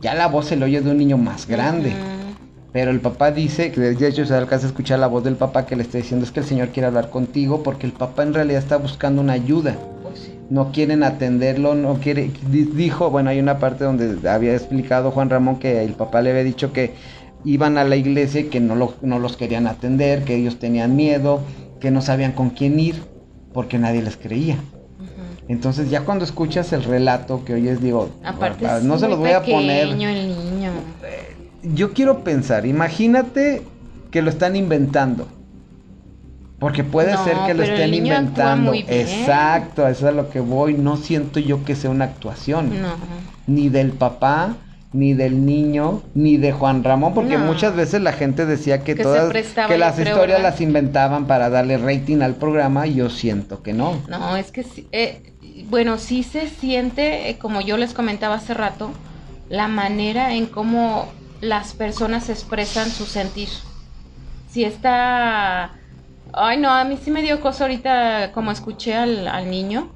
[0.00, 1.92] Ya la voz se le oye de un niño más grande.
[2.72, 5.66] Pero el papá dice, que de hecho se alcanza a escuchar la voz del papá
[5.66, 8.32] que le está diciendo es que el señor quiere hablar contigo porque el papá en
[8.34, 9.76] realidad está buscando una ayuda.
[10.02, 10.34] Pues sí.
[10.48, 15.28] No quieren atenderlo, no quiere, di- dijo, bueno, hay una parte donde había explicado Juan
[15.28, 16.94] Ramón que el papá le había dicho que
[17.44, 20.94] iban a la iglesia y que no, lo- no los querían atender, que ellos tenían
[20.96, 21.40] miedo,
[21.80, 23.02] que no sabían con quién ir,
[23.52, 24.56] porque nadie les creía.
[25.48, 29.18] Entonces ya cuando escuchas el relato que oyes, digo, Aparte "Ah, es no se los
[29.18, 29.88] voy a poner.
[29.88, 30.70] el niño.
[31.62, 33.62] Yo quiero pensar, imagínate
[34.10, 35.26] que lo están inventando.
[36.58, 38.72] Porque puede No, ser que lo estén inventando.
[38.72, 40.74] Exacto, eso es a lo que voy.
[40.74, 42.80] No siento yo que sea una actuación.
[42.80, 42.94] No.
[43.48, 44.54] Ni del papá,
[44.92, 47.14] ni del niño, ni de Juan Ramón.
[47.14, 47.44] Porque No.
[47.46, 50.42] muchas veces la gente decía que, todas que las creo, historias ¿verdad?
[50.42, 52.86] las inventaban para darle rating al programa.
[52.86, 53.96] Y yo siento que no.
[54.08, 55.32] No, es que sí, eh,
[55.68, 58.90] bueno, sí se siente, eh, como yo les comentaba hace rato,
[59.48, 61.08] la manera en cómo
[61.40, 63.48] las personas expresan su sentir.
[64.50, 65.72] Si está...
[66.34, 69.90] Ay, no, a mí sí me dio cosa ahorita, como escuché al, al niño,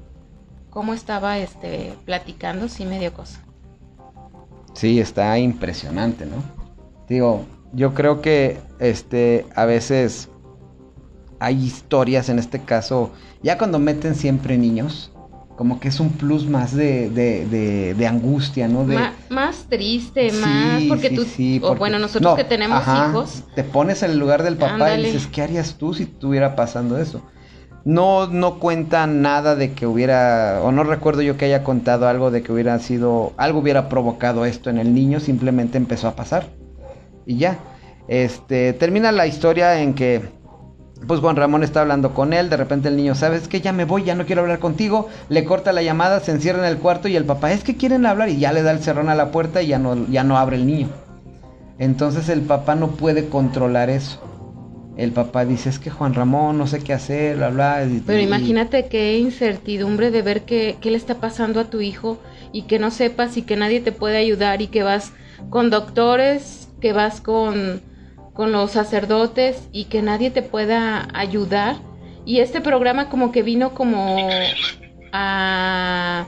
[0.69, 3.46] cómo estaba este, platicando, sí me dio cosa.
[4.77, 6.35] Sí, está impresionante, ¿no?
[7.09, 10.29] Digo, yo creo que este a veces
[11.39, 13.11] hay historias en este caso,
[13.41, 15.11] ya cuando meten siempre niños,
[15.55, 18.85] como que es un plus más de, de, de, de angustia, ¿no?
[18.85, 22.77] De, más triste, Sí, más, porque sí, tú, sí, o bueno, nosotros no, que tenemos
[22.77, 25.09] ajá, hijos, Te pones en el lugar del papá Ándale.
[25.09, 27.23] y dices, ¿qué harías tú si estuviera pasando eso?
[27.87, 32.31] No, no cuenta nada de que hubiera, o no recuerdo yo que haya contado algo
[32.31, 36.47] de que hubiera sido, algo hubiera provocado esto en el niño, simplemente empezó a pasar.
[37.25, 37.59] Y ya.
[38.09, 40.21] Este, termina la historia en que,
[41.07, 43.85] pues Juan Ramón está hablando con él, de repente el niño, ¿sabes que Ya me
[43.85, 47.07] voy, ya no quiero hablar contigo, le corta la llamada, se encierra en el cuarto
[47.07, 49.31] y el papá, es que quieren hablar y ya le da el cerrón a la
[49.31, 50.89] puerta y ya no, ya no abre el niño.
[51.79, 54.19] Entonces el papá no puede controlar eso.
[54.97, 57.85] El papá dice, es que Juan Ramón, no sé qué hacer, bla, bla.
[57.85, 62.17] y- Pero imagínate qué incertidumbre de ver qué, qué le está pasando a tu hijo
[62.51, 65.13] y que no sepas y que nadie te puede ayudar y que vas
[65.51, 67.81] con doctores, que vas con,
[68.33, 71.75] con los sacerdotes y que nadie te pueda ayudar.
[72.25, 74.27] Y este programa como que vino como
[75.13, 76.25] a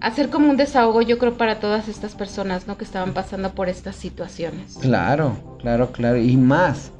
[0.00, 2.78] hacer como un desahogo, yo creo, para todas estas personas, ¿no?
[2.78, 4.78] Que estaban pasando por estas situaciones.
[4.80, 6.16] Claro, claro, claro.
[6.16, 6.90] Y más.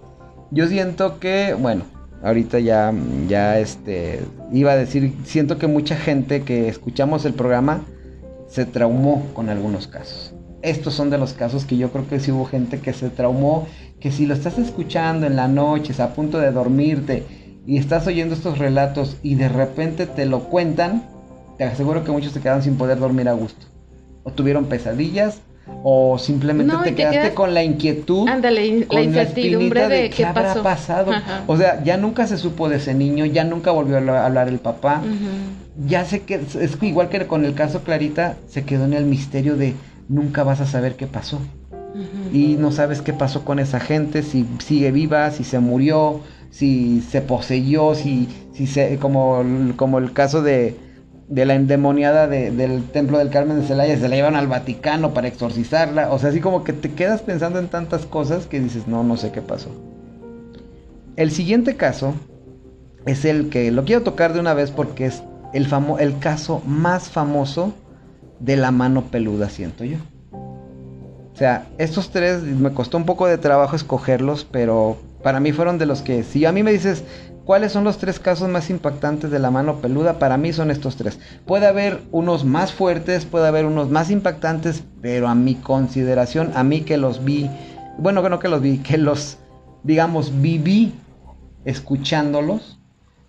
[0.53, 1.85] Yo siento que, bueno,
[2.23, 2.93] ahorita ya,
[3.29, 4.21] ya este,
[4.53, 7.85] iba a decir, siento que mucha gente que escuchamos el programa
[8.49, 10.35] se traumó con algunos casos.
[10.63, 13.67] Estos son de los casos que yo creo que sí hubo gente que se traumó,
[14.01, 17.25] que si lo estás escuchando en la noche, es a punto de dormirte
[17.65, 21.09] y estás oyendo estos relatos y de repente te lo cuentan,
[21.59, 23.67] te aseguro que muchos se quedaron sin poder dormir a gusto.
[24.25, 25.41] O tuvieron pesadillas
[25.83, 28.29] o simplemente No, te te quedaste quedas- con la inquietud
[28.67, 30.63] in- la con incertidumbre de, qué habrá pasó.
[30.63, 31.13] pasado.
[31.13, 31.45] Ajá.
[31.47, 34.59] O sea, ya nunca se supo de ese niño, ya nunca volvió a hablar- el
[34.59, 35.03] papá.
[35.87, 39.57] Ya sé que es igual que con el caso Clarita, se quedó en el misterio
[39.57, 39.75] de
[40.09, 41.41] nunca vas a saber qué pasó.
[42.33, 47.01] Y no sabes qué pasó con esa gente, si sigue viva, si se murió, si
[47.01, 49.43] se poseyó, si, si se, como,
[49.77, 50.77] como el caso de,
[51.31, 55.15] de la endemoniada de- del templo del Carmen de Celaya, se la llevan al Vaticano
[55.15, 58.89] para exorcizarla, o sea, así como que te quedas pensando en tantas cosas que dices,
[58.89, 59.71] no, no sé qué pasó.
[61.17, 62.15] El siguiente caso
[63.07, 65.23] es el que lo quiero tocar de una vez porque es
[65.55, 67.75] el, famo- el caso más famoso
[68.41, 69.99] de la mano peluda, siento yo.
[70.33, 75.79] O sea, estos tres me costó un poco de trabajo escogerlos, pero para mí fueron
[75.79, 77.05] de los que, si a mí me dices
[77.51, 80.95] cuáles son los tres casos más impactantes de la mano peluda, para mí son estos
[80.95, 81.19] tres.
[81.47, 86.63] Puede haber unos más fuertes, puede haber unos más impactantes, pero a mi consideración, a
[86.63, 87.51] mí que los vi,
[87.99, 89.39] bueno, que no que los vi, que los,
[89.83, 90.95] digamos, viví
[91.65, 92.79] escuchándolos,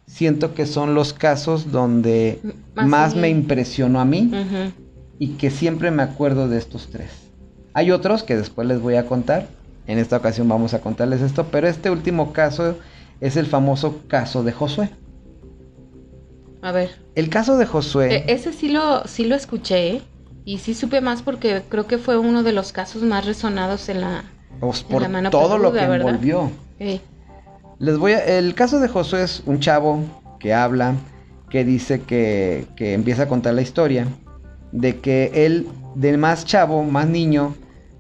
[0.06, 2.40] siento que son los casos donde
[2.76, 4.32] más me impresionó a mí
[5.18, 7.10] y que siempre me acuerdo de estos tres.
[7.74, 9.48] Hay otros que después les voy a contar.
[9.88, 12.76] En esta ocasión vamos a contarles esto, pero este último caso
[13.22, 14.90] es el famoso caso de Josué.
[16.62, 16.90] A ver.
[17.16, 20.02] El caso de Josué, E- ese sí lo, sí lo escuché, ¿eh?
[20.44, 24.02] Y sí supe más porque creo que fue uno de los casos más resonados en
[24.02, 24.24] la...
[24.60, 25.98] pues, en por la mano todo lo que ¿verdad?
[26.10, 26.52] envolvió.
[26.80, 27.00] eh,
[27.80, 30.04] Les voy a, el caso de Josué es un chavo
[30.40, 30.96] que habla,
[31.50, 34.08] que dice que, que empieza a contar la historia
[34.72, 37.56] de que él, de más chavo, más niño,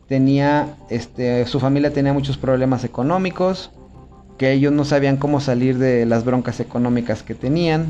[0.07, 3.71] tenía, este, su familia tenía muchos problemas económicos,
[4.41, 7.85] que ellos no sabían cómo salir de las broncas económicas que tenían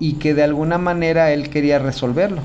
[0.00, 2.42] y que de alguna manera él quería resolverlo.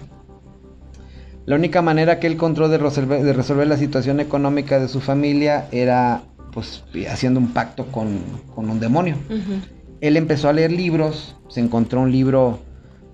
[1.48, 5.02] La única manera que él encontró de resolver, de resolver la situación económica de su
[5.02, 6.22] familia era
[6.54, 8.20] pues haciendo un pacto con,
[8.54, 9.16] con un demonio.
[10.00, 12.60] Él empezó a leer libros, se encontró un libro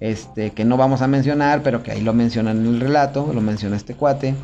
[0.02, 3.39] este, que no vamos a mencionar, pero que ahí lo menciona en el relato, lo
[3.39, 4.36] menciona este cuate,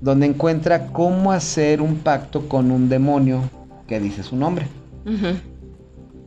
[0.00, 3.42] donde encuentra cómo hacer un pacto con un demonio
[3.90, 4.66] que dice su nombre.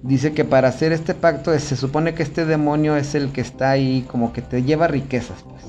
[0.03, 3.71] Dice que para hacer este pacto se supone que este demonio es el que está
[3.71, 5.63] ahí como que te lleva riquezas, pues.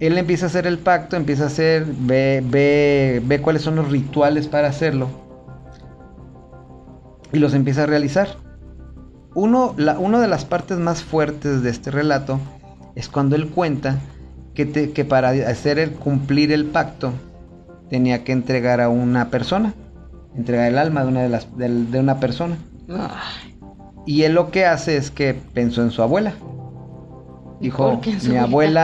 [0.00, 3.90] Él empieza a hacer el pacto, empieza a hacer, ve, ve, ve cuáles son los
[3.90, 5.08] rituales para hacerlo.
[7.32, 8.28] Y los empieza a realizar.
[9.36, 12.40] Uno, la, una de las partes más fuertes de este relato
[12.96, 14.00] es cuando él cuenta
[14.54, 17.12] que, te- que para hacer el, cumplir el pacto
[17.88, 19.74] tenía que entregar a una persona,
[20.36, 22.56] entregar el alma de una, de las, del- de una persona.
[22.88, 23.54] Ay,
[24.06, 26.34] Y él lo que hace es que pensó en su abuela.
[27.60, 28.42] ¿Y Dijo, mi abuela?"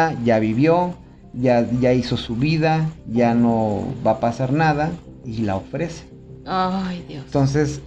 [0.09, 0.95] abuela ya vivió,
[1.33, 4.91] ya, ya hizo su vida, ya no va a pasar nada
[5.25, 6.05] y la ofrece.
[6.47, 7.25] ay, Dios.
[7.27, 7.81] Entonces,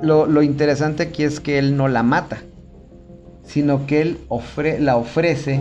[0.00, 2.38] lo, lo interesante aquí es que él no la mata,
[3.44, 5.60] sino que él ofre- la ofrece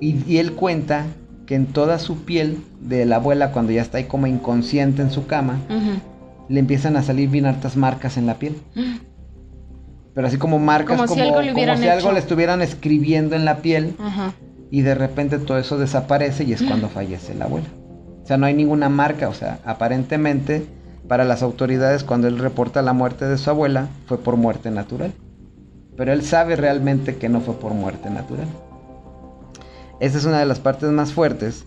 [0.00, 1.06] y, y él cuenta
[1.46, 5.10] que en toda su piel de la abuela, cuando ya está ahí como inconsciente en
[5.12, 5.58] su cama.
[6.48, 8.56] Le empiezan a salir bien hartas marcas en la piel.
[10.14, 13.36] Pero así como marcas, Como como, si algo le como si algo le estuvieran escribiendo
[13.36, 14.32] en la piel Ajá.
[14.70, 17.68] y de repente todo eso desaparece y es cuando fallece la abuela.
[18.22, 20.64] O sea, no hay ninguna marca, o sea, aparentemente
[21.06, 25.12] para las autoridades cuando él reporta la muerte de su abuela fue por muerte natural.
[25.96, 28.48] Pero él sabe realmente que no fue por muerte natural.
[30.00, 31.64] Esa es una de las partes más fuertes.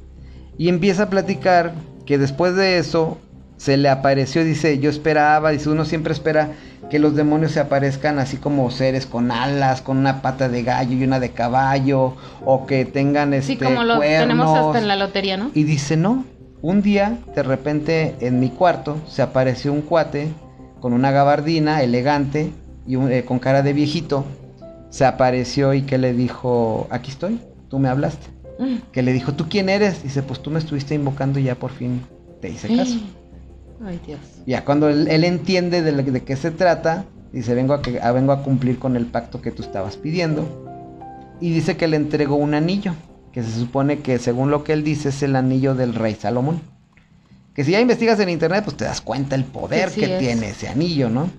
[0.58, 1.74] Y empieza a platicar
[2.06, 3.18] que después de eso
[3.60, 6.54] se le apareció, dice, yo esperaba, dice, uno siempre espera
[6.89, 10.95] que los demonios se aparezcan así como seres con alas, con una pata de gallo
[10.95, 14.95] y una de caballo, o que tengan este Sí, como lo tenemos hasta en la
[14.95, 15.52] lotería, ¿no?
[15.54, 16.24] Y dice, no,
[16.62, 20.30] un día de repente en mi cuarto se apareció un cuate
[20.80, 22.52] con una gabardina elegante
[22.88, 24.26] y un- eh, con cara de viejito.
[24.89, 28.26] Se apareció y que le dijo, aquí estoy, tú me hablaste.
[28.58, 28.78] Mm.
[28.93, 30.02] Que le dijo, ¿tú quién eres?
[30.02, 32.02] Dice, pues tú me estuviste invocando y ya por fin
[32.41, 32.95] te hice caso.
[33.84, 34.20] Ay, Dios.
[34.46, 38.32] Ya cuando él, él entiende de, qué se trata, dice, vengo a, que, a- vengo
[38.32, 40.48] a cumplir con el pacto que tú estabas pidiendo.
[41.39, 42.94] Y dice que le entregó un anillo,
[43.32, 46.62] que se supone que según lo que él dice es el anillo del rey Salomón.
[47.54, 50.13] Que si ya investigas en internet, pues te das cuenta el poder Sí, sí que
[50.13, 50.20] es.
[50.20, 51.30] tiene ese anillo, ¿no?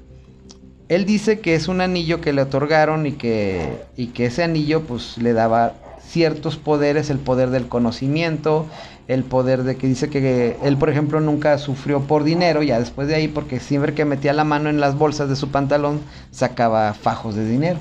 [0.88, 4.82] Él dice que es un anillo que le otorgaron y que, y que ese anillo
[4.82, 5.74] pues le daba
[6.04, 8.66] ciertos poderes, el poder del conocimiento,
[9.10, 13.08] el poder de que dice que él, por ejemplo, nunca sufrió por dinero, ya después
[13.08, 16.00] de ahí, porque siempre que metía la mano en las bolsas de su pantalón,
[16.30, 17.80] sacaba fajos de dinero.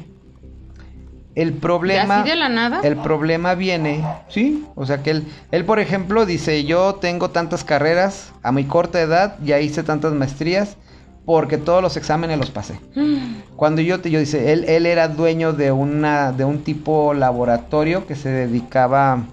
[1.35, 2.21] El problema...
[2.21, 2.81] ¿Así de la nada?
[2.83, 7.63] El problema viene, sí, o sea que él, él por ejemplo dice, yo tengo tantas
[7.63, 10.77] carreras a muy corta edad, ya hice tantas maestrías,
[11.25, 12.79] porque todos los exámenes los pasé.
[13.55, 18.07] Cuando yo te, yo dice, él, él era dueño de una, de un tipo laboratorio
[18.07, 19.25] que se dedicaba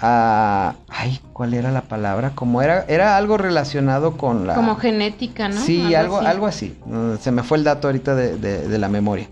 [0.00, 0.74] a...
[0.88, 2.30] Ay, ¿cuál era la palabra?
[2.34, 4.54] Como era, era algo relacionado con la...
[4.54, 5.54] Como genética, ¿no?
[5.60, 6.76] Sí, algo, algo así.
[6.86, 9.28] Uh, Se me fue el dato ahorita de, de- de la memoria.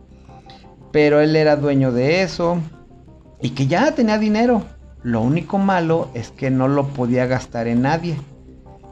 [0.93, 2.59] Pero él era dueño de eso
[3.41, 4.63] y que ya tenía dinero.
[5.03, 8.17] Lo único malo es que no lo podía gastar en nadie.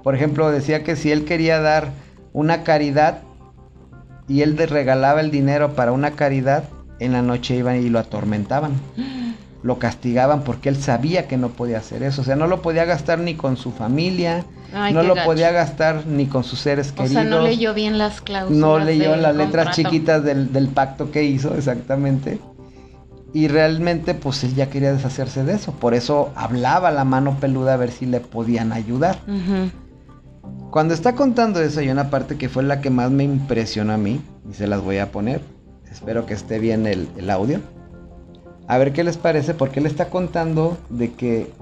[0.02, 1.88] Por ejemplo, decía que si él quería dar
[2.32, 3.20] una caridad
[4.28, 6.64] y él le regalaba el dinero para una caridad,
[6.98, 8.72] en la noche iban y lo atormentaban.
[9.62, 12.22] Lo castigaban porque él sabía que no podía hacer eso.
[12.22, 14.44] O sea, no lo podía gastar ni con su familia,
[14.74, 15.26] Ay, no lo gacho.
[15.26, 17.12] podía gastar ni con sus seres O queridos.
[17.12, 18.58] sea, no leyó bien las cláusulas.
[18.60, 19.76] No leyó las letras contrato.
[19.90, 22.40] chiquitas del, del pacto que hizo, exactamente.
[23.34, 25.72] Y realmente, pues él ya quería deshacerse de eso.
[25.72, 29.16] Por eso hablaba la mano peluda a ver si le podían ayudar.
[30.70, 33.96] Cuando está contando eso, hay una parte que fue la que más me impresionó a
[33.96, 34.20] mí.
[34.50, 35.40] Y se las voy a poner.
[35.90, 37.60] Espero que esté bien el, el audio.
[38.72, 41.52] A ver qué les parece, porque él está contando de que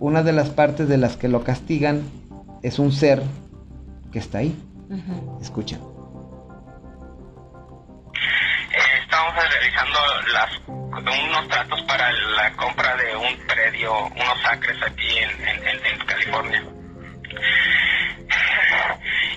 [0.00, 2.02] una de las partes de las que lo castigan
[2.62, 3.22] es un ser
[4.10, 4.56] que está ahí.
[4.88, 5.38] Ujú.
[5.42, 5.78] Escuchen.
[9.02, 9.98] Estábamos realizando
[10.32, 10.50] las,
[11.28, 16.64] unos tratos para la compra de un predio, unos acres aquí en- en California.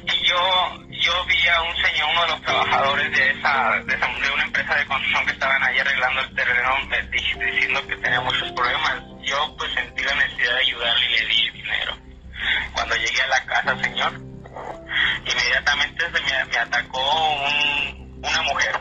[0.05, 3.95] Y yo, yo vi a un señor, uno de los trabajadores de esa, de,
[4.33, 6.69] una empresa de construcción que estaban ahí arreglando el terreno,
[7.11, 9.01] di- diciendo que tenía muchos problemas.
[9.23, 11.97] Yo pues sentí la necesidad de ayudarle y le di dinero.
[12.73, 14.13] Cuando llegué a la casa, señor,
[15.25, 18.71] inmediatamente se me, atacó un- una mujer.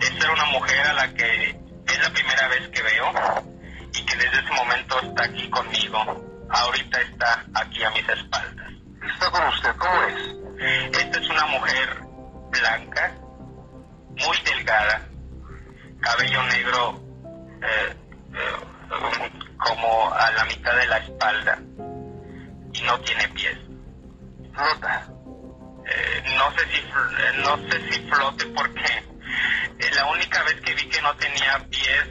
[0.00, 1.56] Esta era una mujer a la que
[1.86, 3.12] es la primera vez que veo
[3.94, 6.26] y que desde ese momento está aquí conmigo.
[6.50, 8.72] Ahorita está aquí a mis espaldas.
[9.02, 10.96] Está con usted, ¿cómo es?
[10.98, 12.00] Esta es una mujer
[12.50, 13.14] blanca,
[14.08, 15.08] muy delgada,
[16.00, 17.00] cabello negro
[17.62, 17.96] eh,
[18.34, 21.58] eh, como a la mitad de la espalda
[22.72, 23.56] y no tiene pies.
[24.52, 25.06] Nota.
[25.86, 26.82] Eh, no sé si
[27.42, 29.02] no sé si flote porque
[29.96, 32.04] la única vez que vi que no tenía pies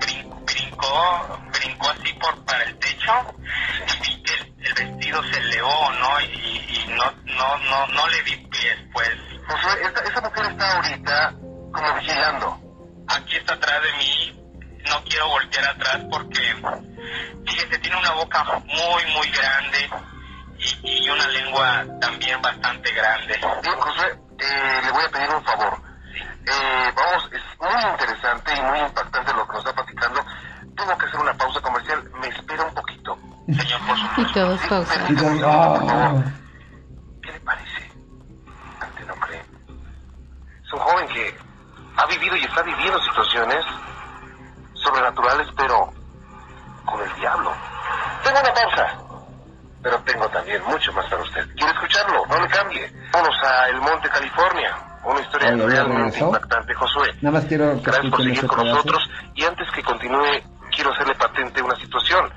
[0.00, 2.78] brin- brincó brincó así por para el
[11.86, 12.58] como vigilando.
[13.08, 14.42] aquí está atrás de mí
[14.88, 16.40] no quiero voltear atrás porque
[17.46, 19.90] fíjese tiene una boca muy muy grande
[20.58, 25.44] y, y una lengua también bastante grande Bien, Josué, eh, le voy a pedir un
[25.44, 25.82] favor.
[26.46, 30.24] Eh, vamos, es muy interesante y muy impactante lo que nos está platicando.
[30.76, 32.02] Tengo que hacer una pausa comercial.
[32.20, 33.18] Me espera un poquito.
[33.46, 35.10] señor por Y supuesto todos pausados.
[35.10, 36.22] Y todos, "Ah".
[55.50, 57.08] ¿Ya realmente impactante, Josué.
[57.20, 58.74] Nada más quiero que Gracias por seguir con pedazo.
[58.76, 59.10] nosotros.
[59.34, 60.42] Y antes que continúe,
[60.74, 62.30] quiero hacerle patente una situación.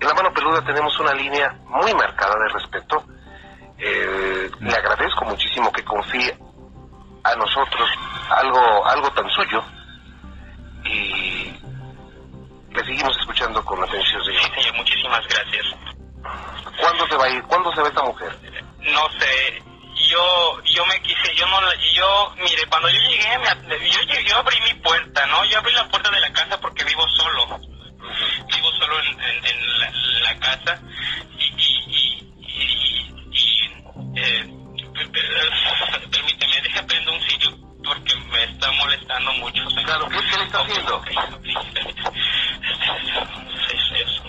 [0.00, 3.04] En la mano peluda tenemos una línea muy marcada de respeto.
[3.78, 6.36] Eh, le agradezco muchísimo que confíe
[7.24, 7.88] a nosotros
[8.30, 9.62] algo, algo tan suyo.
[10.84, 11.52] Y
[12.74, 14.54] le seguimos escuchando con atención, Sí, señor.
[14.60, 15.66] señor, muchísimas gracias.
[16.80, 17.42] ¿Cuándo se va a ir?
[17.44, 18.38] ¿Cuándo se va esta mujer?
[18.80, 19.62] No sé,
[20.12, 24.36] yo yo me quise, yo no, la- yo, mire, cuando yo llegué, me yo, yo
[24.38, 25.44] abrí mi puerta, ¿no?
[25.46, 27.58] Yo abrí la puerta de la casa porque vivo solo.
[28.54, 29.90] Vivo solo en, en- en la,
[30.22, 30.80] la casa
[31.38, 34.46] y, y, y, y- y, eh,
[34.94, 37.50] per- per- permíteme, deja prendo un sitio
[37.84, 39.64] porque me está molestando mucho.
[39.84, 40.96] Claro, ¿qué- qué le está haciendo?
[40.96, 41.94] ok, ok, permíteme.
[43.72, 44.22] Es eso.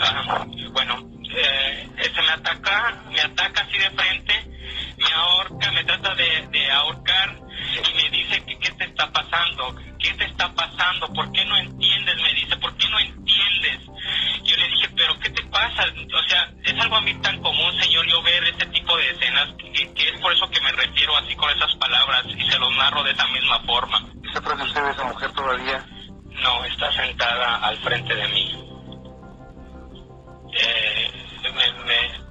[0.00, 0.94] Ah, bueno,
[1.34, 4.34] eh, se me ataca, me ataca así de frente,
[4.98, 7.38] me ahorca, me trata de, de ahorcar
[7.88, 11.56] y me dice que qué te está pasando, qué te está pasando, por qué no
[11.56, 13.80] entiendes, me dice, por qué no entiendes.
[14.44, 17.80] Yo le dije, pero qué te pasa, o sea, es algo a mí tan común,
[17.80, 21.16] señor, yo ver este tipo de escenas, que, que es por eso que me refiero
[21.16, 24.04] así con esas palabras y se los narro de esa misma forma.
[24.24, 25.86] ¿Está atrás de usted esa mujer todavía?
[26.42, 28.71] No, está sentada al frente de mí.
[30.52, 31.10] Eh,
[31.44, 32.22] me- me-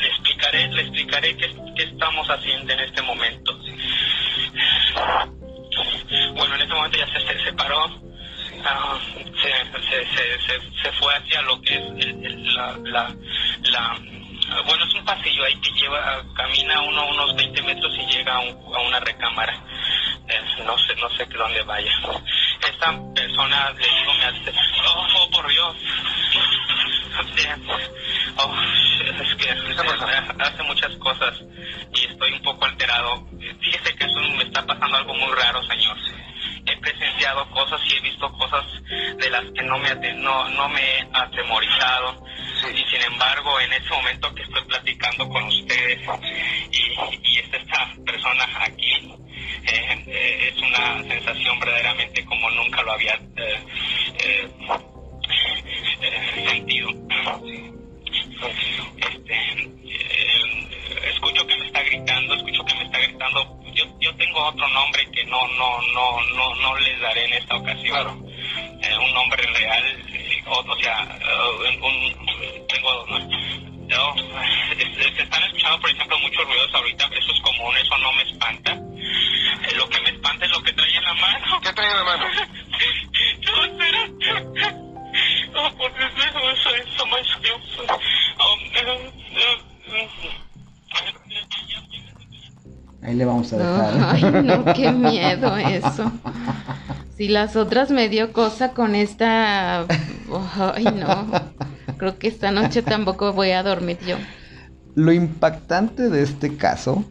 [0.00, 3.58] le explicaré, le explicaré qué, qué estamos haciendo en este momento.
[6.36, 7.84] Bueno, en este momento ya se, se separó,
[8.64, 8.98] ah,
[9.42, 9.50] se,
[9.88, 13.16] se, se, se, fue hacia lo que es el- la, la,
[13.64, 13.98] la-
[14.66, 18.40] bueno, es un pasillo ahí que lleva, camina uno unos 20 metros y llega a,
[18.40, 19.54] un- a una recámara.
[20.28, 21.92] Eh, no sé, no sé dónde vaya.
[22.70, 24.52] Esta persona, le digo, me hace,
[24.86, 25.76] oh, oh, por Dios.
[28.36, 28.54] Oh,
[29.22, 31.40] es que hace muchas cosas
[31.94, 33.26] y estoy un poco alterado.
[33.60, 35.96] Fíjese que eso me está pasando algo muy raro, señor.
[36.66, 38.64] He presenciado cosas y he visto cosas
[39.18, 42.24] de las que no me, no, no me he atemorizado.
[42.72, 46.00] Y sin embargo, en ese momento que estoy platicando con ustedes
[46.70, 49.14] y, y esta persona aquí,
[49.66, 54.48] eh, eh, es una sensación verdaderamente como nunca lo había eh,
[56.46, 56.90] sentido.
[58.96, 63.60] Este, eh, escucho que me está gritando, escucho que me está gritando.
[63.74, 67.56] Yo, yo tengo otro nombre que no, no, no, no, no les daré en esta
[67.56, 68.24] ocasión.
[68.82, 73.06] Eh, un nombre real, eh, o, o sea, eh, un, tengo,
[73.88, 78.22] eh, se están escuchando, por ejemplo, muchos ruidos ahorita, eso es común, eso no me
[78.22, 78.72] espanta.
[78.72, 81.60] Eh, lo que me espanta es lo que trae en la mano.
[81.62, 82.26] ¿Qué trae en la mano?
[93.14, 94.14] Ahí le vamos a dejar.
[94.14, 96.10] Ay, no, qué miedo eso.
[97.16, 99.82] Si las otras me dio cosa con esta...
[99.82, 101.26] Ay, no.
[101.96, 104.16] Creo que esta noche tampoco voy a dormir yo.
[104.96, 107.04] Lo impactante de este caso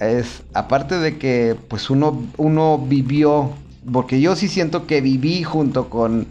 [0.00, 3.52] es, aparte de que pues uno, uno vivió,
[3.92, 6.26] porque yo sí siento que viví junto con,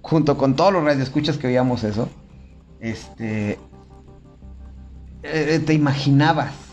[0.00, 2.08] junto con todos los radioescuchas que veíamos eso,
[2.80, 3.58] este,
[5.24, 6.69] eh, te imaginabas.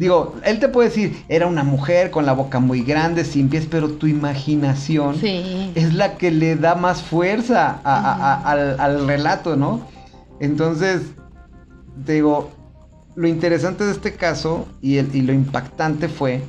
[0.00, 3.66] Digo, él te puede decir, era una mujer con la boca muy grande, sin pies,
[3.70, 5.70] pero tu imaginación Sí.
[5.74, 9.82] es la que le da más fuerza a- a- a- al, al relato, ¿no?
[10.40, 11.02] Entonces,
[12.06, 12.50] te digo,
[13.14, 16.42] lo interesante de este caso y, el- y lo impactante fue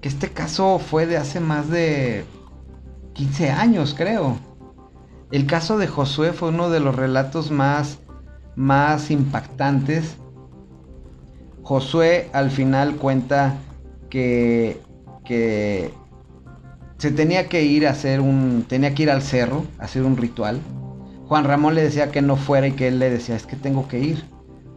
[0.00, 2.24] que este caso fue de hace más de
[3.12, 4.38] 15 años, creo.
[5.30, 7.98] El caso de Josué fue uno de los relatos más,
[8.54, 10.16] más impactantes.
[11.66, 13.54] Josué al final cuenta
[14.08, 14.80] que,
[15.24, 15.90] que
[16.98, 20.16] se tenía que ir a hacer un, tenía que ir al cerro a hacer un
[20.16, 20.60] ritual.
[21.26, 23.88] Juan Ramón le decía que no fuera y que él le decía, es que tengo
[23.88, 24.22] que ir,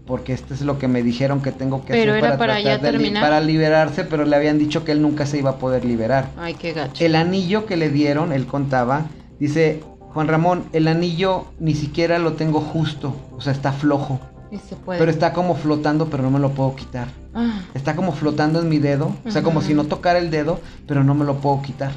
[0.07, 2.79] porque esto es lo que me dijeron que tengo que Pero hacer era para ya
[2.79, 5.85] de li- para liberarse, pero le habían dicho que él nunca se iba a poder
[5.85, 6.25] liberar.
[6.39, 7.05] Ay, qué gacho.
[7.05, 9.05] El anillo que le dieron, él contaba,
[9.39, 14.19] dice, Juan Ramón, el anillo ni siquiera lo tengo justo, o sea, está flojo,
[14.51, 14.99] Y se puede.
[14.99, 17.07] pero está como flotando, pero no me lo puedo quitar.
[17.33, 20.59] Ah, Está como flotando en mi dedo, o sea, como si no tocara el dedo,
[20.87, 21.91] pero no me lo puedo quitar.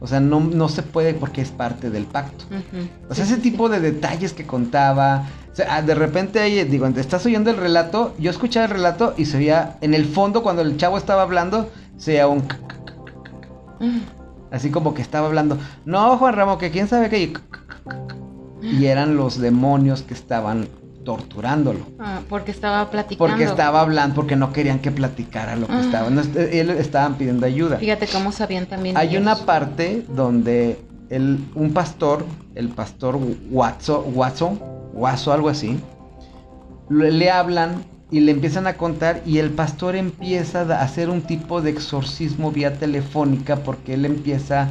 [0.00, 2.44] O sea, no, no se puede porque es parte del pacto.
[3.08, 5.28] O sea, Sí, ese sí, tipo de detalles que contaba.
[5.52, 9.26] O sea, ah, de repente, digo, estás oyendo el relato, yo escuchaba el relato y
[9.26, 12.42] se oía, en el fondo, cuando el chavo estaba hablando, se oía un...
[13.80, 13.86] sí.
[13.86, 14.00] Mm.
[14.50, 15.56] Así como que estaba hablando,
[15.86, 17.32] no, Juan Ramón, que quién sabe qué.
[18.60, 20.68] Y eran los demonios que estaban
[21.04, 21.80] torturándolo.
[21.98, 23.30] Ah, porque estaba platicando.
[23.30, 25.80] Porque estaba hablando, porque no querían que platicara lo que Ah.
[25.80, 26.10] estaba.
[26.10, 27.78] no, él estaban pidiendo ayuda.
[27.78, 28.96] Fíjate cómo sabían también.
[28.96, 29.22] Hay ellos.
[29.22, 30.78] una parte donde
[31.10, 32.24] el, un pastor,
[32.54, 33.18] el pastor
[33.50, 34.60] Watson, Watson,
[34.94, 35.78] Watson, algo así,
[36.88, 41.22] le, le hablan y le empiezan a contar y el pastor empieza a hacer un
[41.22, 44.68] tipo de exorcismo vía telefónica porque él empieza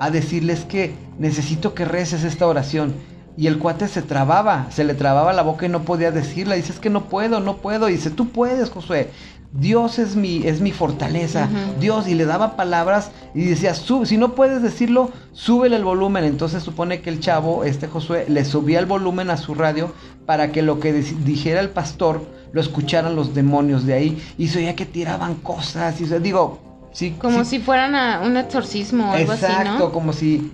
[0.00, 2.92] a decirles que necesito que reces esta oración.
[3.36, 6.54] Y el cuate se trababa, se le trababa la boca y no podía decirla.
[6.54, 7.88] Dice, es que no puedo, no puedo.
[7.88, 9.10] Y dice, tú puedes, Josué.
[9.52, 11.48] Dios es mi, es mi fortaleza.
[11.80, 12.08] Dios.
[12.08, 16.24] Y le daba palabras y decía, "Sub- si no puedes decirlo, súbele el volumen.
[16.24, 19.92] Entonces supone que el chavo, este Josué, le subía el volumen a su radio
[20.26, 24.22] para que lo que dijera el pastor lo escucharan los demonios de ahí.
[24.38, 26.00] Y se oía que tiraban cosas.
[26.00, 26.58] Y se, digo,
[26.92, 27.14] sí.
[27.20, 29.92] Como sí- si fueran a un exorcismo o algo Exacto, así, ¿no?
[29.92, 30.52] como si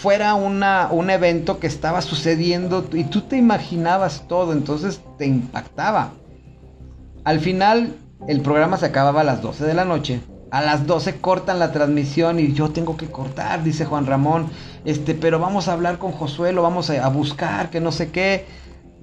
[0.00, 6.12] fuera una, un evento que estaba sucediendo y tú te imaginabas todo, entonces te impactaba.
[7.24, 7.96] Al final,
[8.28, 10.20] el programa se acababa a las 12 de la noche.
[10.52, 14.46] A las 12 cortan la transmisión y yo tengo que cortar, dice Juan Ramón.
[14.84, 18.10] Este, pero vamos a hablar con Josué, lo vamos a, a buscar, que no sé
[18.10, 18.46] qué.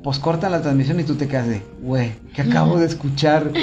[0.02, 3.52] Pues cortan la transmisión y tú te quedas de, güey, que acabo de escuchar.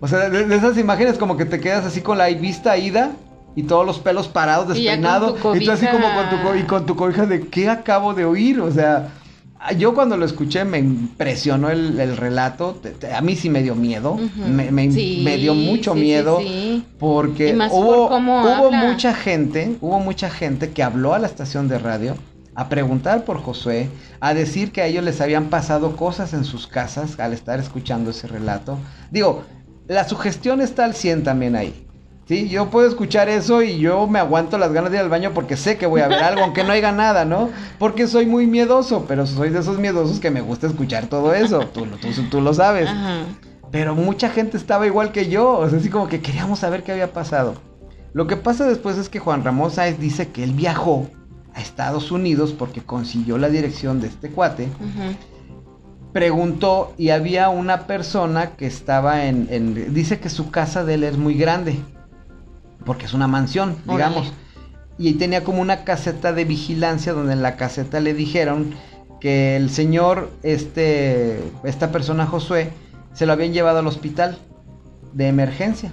[0.00, 3.10] O sea, de, de esas imágenes como que te quedas así con la vista ida
[3.58, 5.34] y todos los pelos parados, Y despeinados.
[5.40, 8.14] tu Y, tú así como con tu, co- y con tu cobija de, ¿qué acabo
[8.14, 8.60] de oír?
[8.60, 9.08] O sea,
[9.76, 12.80] yo cuando lo escuché me impresionó el, el relato.
[13.12, 14.16] A mí sí me dio miedo.
[14.46, 16.38] Me, me- Sí, me dio mucho sí, miedo.
[16.40, 16.84] sí.
[17.00, 21.66] Porque Y hubo, por hubo mucha gente, hubo mucha gente que habló a la estación
[21.66, 22.14] de radio
[22.54, 23.88] a preguntar por Josué,
[24.20, 28.10] a decir que a ellos les habían pasado cosas en sus casas al estar escuchando
[28.10, 28.78] ese relato.
[29.10, 29.44] Digo,
[29.88, 31.84] la sugestión está al 100 también ahí.
[32.28, 35.30] Sí, yo puedo escuchar eso y yo me aguanto las ganas de ir al baño
[35.32, 37.48] porque sé que voy a ver algo, aunque no haya nada, ¿no?
[37.78, 41.60] Porque soy muy miedoso, pero soy de esos miedosos que me gusta escuchar todo eso.
[41.72, 42.88] Tú, lo- tú, tú lo sabes.
[42.90, 43.20] Ajá.
[43.70, 46.92] Pero mucha gente estaba igual que yo, o sea, así como que queríamos saber qué
[46.92, 47.54] había pasado.
[48.12, 51.06] Lo que pasa después es que Juan Ramón Sáenz dice que él viajó
[51.54, 54.68] a Estados Unidos porque consiguió la dirección de este cuate.
[56.12, 61.04] Preguntó y había una persona que estaba en, en- Dice que su casa de él
[61.04, 61.78] es muy grande,
[62.88, 64.14] porque es una mansión, Órale.
[64.14, 64.32] digamos.
[64.96, 68.74] Y tenía como una caseta de vigilancia donde en la caseta le dijeron
[69.20, 72.70] que el señor, este, esta persona Josué,
[73.12, 74.38] se lo habían llevado al hospital
[75.12, 75.92] de emergencia.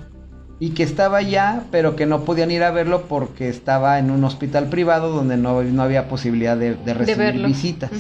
[0.58, 4.24] Y que estaba allá, pero que no podían ir a verlo porque estaba en un
[4.24, 7.92] hospital privado donde no, no había posibilidad de, recibir visitas.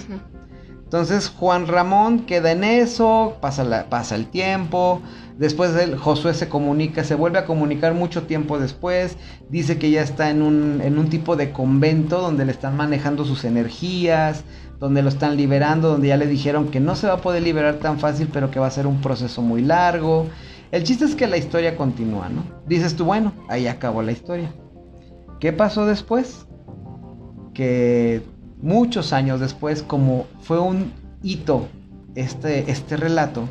[0.86, 5.02] Entonces Juan Ramón queda en eso, pasa, la- pasa el tiempo,
[5.38, 9.18] después él, Josué se comunica, se vuelve a comunicar mucho tiempo después,
[9.50, 13.26] dice que ya está en un, en un tipo de convento donde le están manejando
[13.26, 14.44] sus energías,
[14.80, 17.76] donde lo están liberando, donde ya le dijeron que no se va a poder liberar
[17.76, 20.28] tan fácil, pero que va a ser un proceso muy largo.
[20.72, 22.44] El chiste es que la historia continúa, ¿no?
[22.68, 24.52] Dices tú, bueno, ahí acabó la historia.
[25.40, 26.48] ¿Qué pasó después?
[27.54, 28.22] Que
[28.62, 30.92] muchos años después, como fue un
[31.24, 31.68] hito
[32.16, 33.48] este, este relato.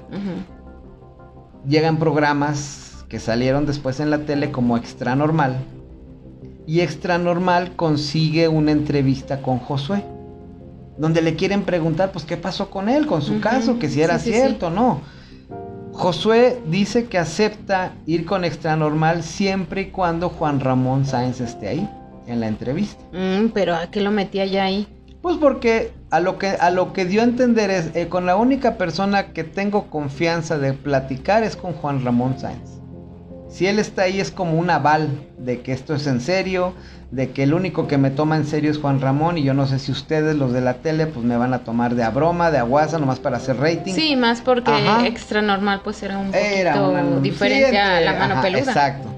[1.69, 5.57] Llegan programas que salieron después en la tele como Extra Normal.
[6.67, 10.03] Y Extra Normal consigue una entrevista con Josué.
[10.97, 14.19] Donde le quieren preguntar, pues, qué pasó con él, con su caso, que si era
[14.19, 15.01] sí, sí, cierto o no.
[15.93, 21.69] Josué dice que acepta ir con Extra Normal siempre y cuando Juan Ramón Sáenz esté
[21.69, 21.89] ahí,
[22.27, 23.03] en la entrevista.
[23.13, 24.89] Mm, pero ¿a qué lo metía ya ahí?
[25.25, 28.37] Pues porque a lo que a lo que dio a entender es eh, con la
[28.37, 32.73] única persona que tengo confianza de platicar es con Juan Ramón Sáenz.
[33.49, 35.09] Si él está ahí es como un aval
[35.39, 36.75] de que esto es en serio,
[37.11, 39.67] de que el único que me toma en serio es Juan Ramón y yo no
[39.67, 42.51] sé si ustedes los de la tele pues me van a tomar de a broma,
[42.51, 43.95] de aguasa, nomás para hacer rating.
[43.95, 45.07] Sí, más porque Ajá.
[45.07, 48.61] extra normal pues era un poquito Era una- diferente sí, a la mano ajá, peluda.
[48.61, 49.09] Exacto.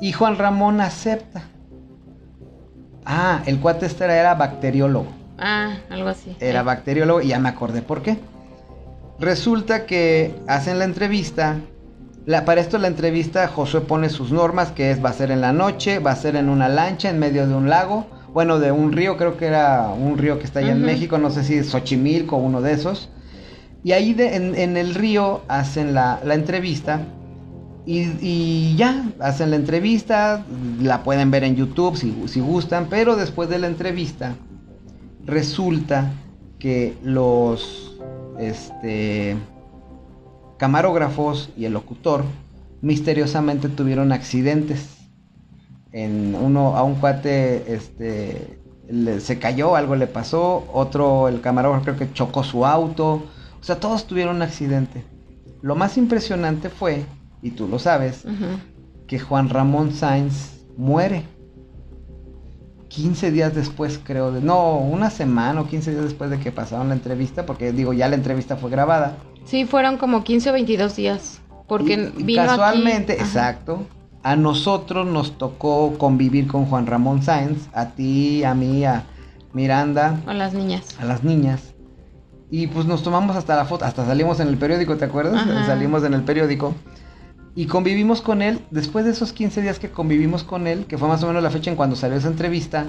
[0.00, 1.42] Y Juan Ramón acepta.
[3.10, 5.06] Ah, el cuate este era- bacteriólogo.
[5.38, 6.36] Ah, algo así.
[6.40, 6.66] Era Sí.
[6.66, 8.18] bacteriólogo y ya me acordé por qué.
[9.18, 11.56] Resulta que hacen la entrevista.
[12.26, 15.40] La, para esto la entrevista Josué pone sus normas, que es va a ser en
[15.40, 18.70] la noche, va a ser en una lancha en medio de un lago, bueno, de
[18.70, 20.82] un río, creo que era un río que está allá en.
[20.84, 23.08] México, no sé si es Xochimilco o uno de esos.
[23.82, 27.00] Y ahí de- en, en el río hacen la, la entrevista
[27.90, 30.44] y, ya, hacen la entrevista,
[30.82, 34.34] la pueden ver en YouTube si, si gustan, pero después de la entrevista
[35.24, 36.12] resulta
[36.58, 37.96] que los
[38.38, 39.36] este,
[40.58, 42.24] camarógrafos y el locutor
[42.82, 44.96] misteriosamente tuvieron accidentes.
[45.92, 48.60] En uno a un cuate este,
[48.90, 53.22] le- se cayó, algo le pasó, otro el camarógrafo creo que chocó su auto,
[53.60, 55.04] o sea, todos tuvieron un accidente.
[55.62, 57.04] Lo más impresionante fue,
[57.42, 58.24] y tú lo sabes,
[59.06, 61.24] que Juan Ramón Sáenz muere.
[62.88, 66.88] 15 días después, creo, de, no, una semana o 15 días después de que pasaron
[66.88, 69.18] la entrevista, porque digo, ya la entrevista fue grabada.
[69.44, 71.40] Sí, fueron como 15 o 22 días.
[71.68, 73.86] Porque Y- vino casualmente, exacto,
[74.22, 79.04] a nosotros nos tocó convivir con Juan Ramón Sáenz, a ti, a mí, a
[79.52, 80.96] Miranda, A las niñas.
[80.98, 81.74] a las niñas.
[82.50, 85.34] Y pues nos tomamos hasta la foto, hasta salimos en el periódico, ¿te acuerdas?
[85.46, 85.66] Ajá.
[85.66, 86.74] Salimos en el periódico.
[87.54, 91.08] Y convivimos con él, después de esos 15 días que convivimos con él, que fue
[91.08, 92.86] más o menos la fecha en cuando salió esa entrevista,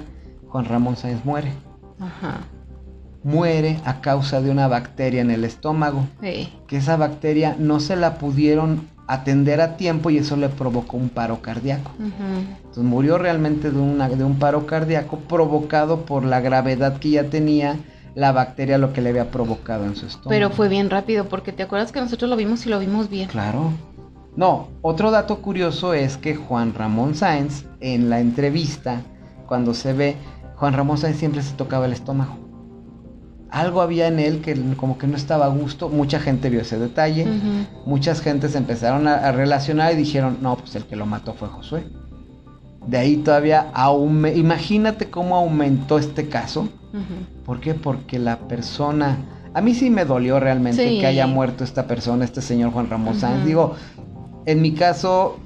[0.48, 1.52] Juan Ramón Sáenz muere.
[1.98, 2.40] Ajá.
[3.22, 6.06] Muere a causa de una bacteria en el estómago.
[6.22, 6.52] Sí.
[6.66, 11.08] Que esa bacteria no se la pudieron atender a tiempo y eso le provocó un
[11.08, 11.90] paro cardíaco.
[11.98, 12.56] Ujú.
[12.58, 17.24] Entonces murió realmente de, una, de un paro cardíaco provocado por la gravedad que ya
[17.24, 17.76] tenía
[18.14, 20.30] la bacteria, lo que le había provocado en su estómago.
[20.30, 23.28] Pero fue bien rápido porque te acuerdas que nosotros lo vimos y lo vimos bien.
[23.28, 23.72] Claro.
[24.36, 29.02] No, otro dato curioso es que Juan Ramón Sáenz, en la entrevista,
[29.46, 30.16] cuando se ve,
[30.56, 32.38] Juan Ramón Sáenz siempre se tocaba el estómago.
[33.50, 35.88] Algo había en él que como que no estaba a gusto.
[35.88, 37.24] Mucha gente vio ese detalle.
[37.24, 37.88] Ujú.
[37.90, 41.48] Muchas gentes empezaron a, a relacionar y dijeron, no, pues el que lo mató fue
[41.48, 41.84] Josué.
[42.86, 46.68] De ahí todavía, aume- imagínate cómo aumentó este caso.
[47.44, 47.74] ¿Por qué?
[47.74, 49.18] Porque la persona...
[49.52, 51.00] A mí sí me dolió realmente Sí.
[51.00, 53.44] que haya muerto esta persona, este señor Juan Ramón Sáenz.
[53.44, 53.74] Digo,
[54.46, 55.38] en mi caso,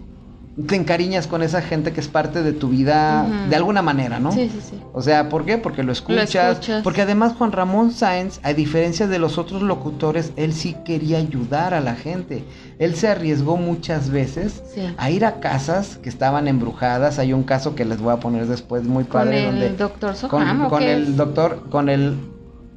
[0.68, 4.30] te encariñas con esa gente que es parte de tu vida de alguna manera, ¿no?
[4.30, 4.80] Sí, sí, sí.
[4.92, 5.58] O sea, ¿por qué?
[5.58, 6.82] Porque lo escuchas, escuchas.
[6.84, 11.74] Porque además Juan Ramón Sáenz, a diferencia de los otros locutores, él sí quería ayudar
[11.74, 12.44] a la gente.
[12.78, 14.82] Él se arriesgó muchas veces Sí.
[14.96, 17.18] a ir a casas que estaban embrujadas.
[17.18, 20.14] Hay un caso que les voy a poner después muy Con padre el donde doctor
[20.28, 21.16] con, Soham, ¿o con el es?
[21.16, 22.16] doctor, con el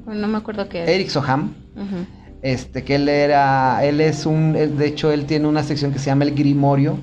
[0.04, 0.88] No me acuerdo qué es.
[0.88, 2.06] Eric Soham, Ujú.
[2.42, 6.06] Este que él era, él es un, de hecho él tiene una sección que se
[6.06, 6.98] llama el Grimorio,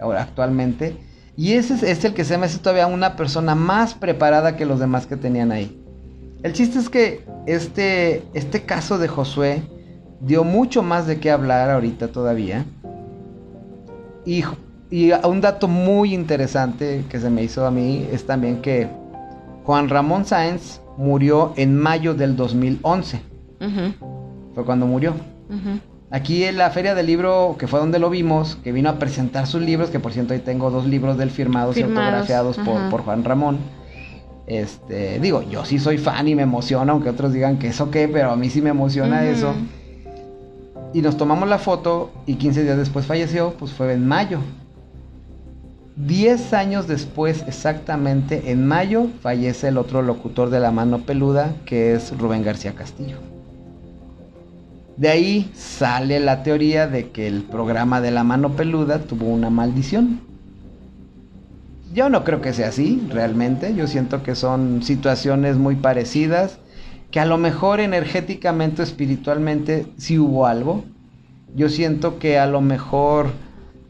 [0.00, 0.96] ahora actualmente,
[1.36, 4.80] y ese es, el que se me hace todavía una persona más preparada que los
[4.80, 5.78] demás que tenían ahí.
[6.42, 9.62] El chiste es que este, este caso de Josué
[10.20, 12.66] dio mucho más de qué hablar ahorita todavía.
[14.26, 14.44] Y,
[14.90, 18.88] y un dato muy interesante que se me hizo a mí es también que
[19.64, 23.22] Juan Ramón Sáenz murió en mayo del 2011.
[23.60, 24.11] Ujú,
[24.54, 25.14] Fue cuando murió.
[26.10, 29.46] Aquí en la feria del libro, que fue donde lo vimos, que vino a presentar
[29.46, 32.90] sus libros, que por cierto ahí tengo dos libros del firmados, y Firmados, autografiados por,
[32.90, 33.58] por Juan Ramón.
[34.46, 38.08] Este, digo, yo sí soy fan y me emociona, aunque otros digan que eso qué,
[38.08, 39.54] pero a mí sí me emociona eso.
[40.92, 44.40] Y nos tomamos la foto y 15 días después falleció, pues fue en mayo.
[45.96, 51.94] 10 años después, exactamente en mayo, fallece el otro locutor de la mano peluda, que
[51.94, 53.31] es Rubén García Castillo.
[54.96, 59.50] De ahí sale la teoría de que el programa de la mano peluda tuvo una
[59.50, 60.20] maldición.
[61.94, 63.74] Yo no creo que sea así, realmente.
[63.74, 66.58] Yo siento que son situaciones muy parecidas,
[67.10, 70.84] que a lo mejor energéticamente o espiritualmente sí hubo algo.
[71.54, 73.26] Yo siento que a lo mejor,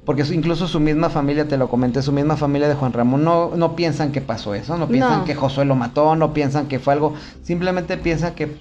[0.04, 3.52] porque incluso su misma familia, te lo comenté, su misma familia de Juan Ramón, no,
[3.54, 5.24] no piensan que pasó eso, no piensan No.
[5.24, 8.56] que Josué lo mató, no piensan que fue algo, simplemente piensan que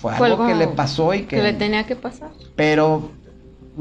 [0.00, 2.30] fue algo, que le pasó y que le tenía que pasar.
[2.56, 3.10] pero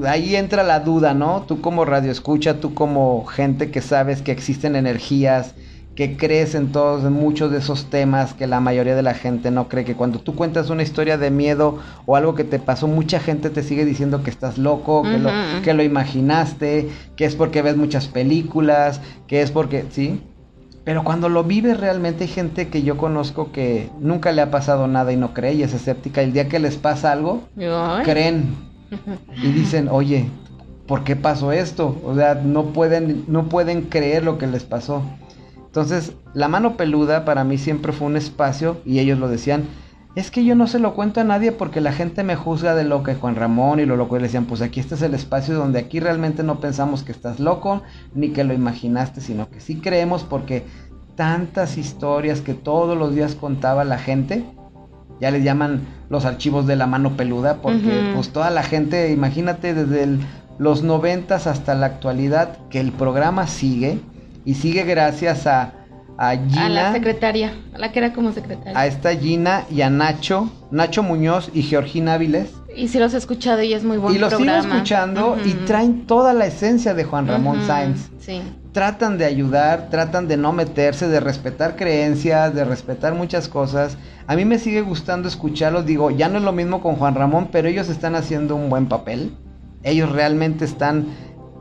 [0.05, 1.43] ahí entra la duda, ¿no?
[1.47, 5.55] Tú como radio escucha, tú como gente que sabes que existen energías,
[5.95, 9.49] que crees en todos, en muchos de esos temas que la mayoría de la gente
[9.49, 12.88] no cree, que cuando tú cuentas una historia de miedo o algo que te pasó,
[12.88, 15.32] mucha gente te sigue diciendo que estás loco, que, lo,
[15.63, 20.22] que lo imaginaste, que es porque ves muchas películas, que es porque, ¿sí?
[20.88, 24.88] Pero cuando lo vives realmente hay gente que yo conozco que nunca le ha pasado
[24.88, 26.22] nada y no cree y es escéptica.
[26.22, 28.06] El día que les pasa algo, Ay.
[28.06, 28.56] creen
[29.44, 30.30] y dicen, oye,
[30.88, 32.00] ¿por qué pasó esto?
[32.06, 35.04] O sea, no pueden, no pueden creer lo que les pasó.
[35.58, 39.66] Entonces, la mano peluda para mí siempre fue un espacio, y ellos lo decían,
[40.18, 42.84] es que yo no se lo cuento a nadie porque la gente me juzga de
[42.84, 44.15] lo que Juan Ramón y lo loco.
[44.15, 47.11] Y le decían, pues aquí este es el espacio donde aquí realmente no pensamos que
[47.11, 47.84] estás loco,
[48.15, 50.65] ni que lo imaginaste, sino que sí creemos porque
[51.15, 54.43] tantas historias que todos los días contaba la gente,
[55.22, 59.76] ya les llaman los archivos de la mano peluda, porque pues toda la gente, imagínate
[59.76, 60.20] desde el-
[60.57, 63.99] los noventas hasta la actualidad, que el programa sigue,
[64.45, 65.74] y sigue gracias a,
[66.18, 68.78] a A Gina, la secretaria, a la que era como secretaria.
[68.78, 72.49] a esta Gina y a Nacho, Nacho Muñoz y Georgina Áviles.
[72.76, 74.61] Y si los he escuchado y es muy buen y los programa.
[74.61, 78.09] sigo escuchando y traen toda la esencia de Juan Ramón Ujú, Sáenz.
[78.20, 78.41] Sí.
[78.72, 83.97] Tratan de ayudar, tratan de no meterse, de respetar creencias, de respetar muchas cosas.
[84.28, 87.49] A mí me sigue gustando escucharlos, digo, ya no es lo mismo con Juan Ramón,
[87.51, 89.32] pero ellos están haciendo un buen papel.
[89.84, 91.07] Ellos realmente están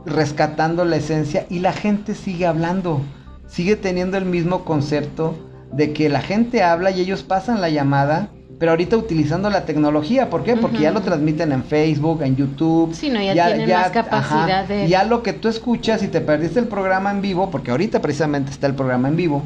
[0.05, 3.01] rescatando la esencia y la gente sigue hablando,
[3.47, 5.35] sigue teniendo el mismo concepto
[5.71, 8.29] de que la gente habla y ellos pasan la llamada,
[8.59, 10.55] pero ahorita utilizando la tecnología, ¿por qué?
[10.55, 12.93] Porque ya lo transmiten en Facebook, en YouTube.
[12.95, 16.59] Sí, no, ya tienen más capacidad de- Ya lo que tú escuchas y te perdiste
[16.59, 19.43] el programa en vivo, porque ahorita precisamente está el programa en vivo,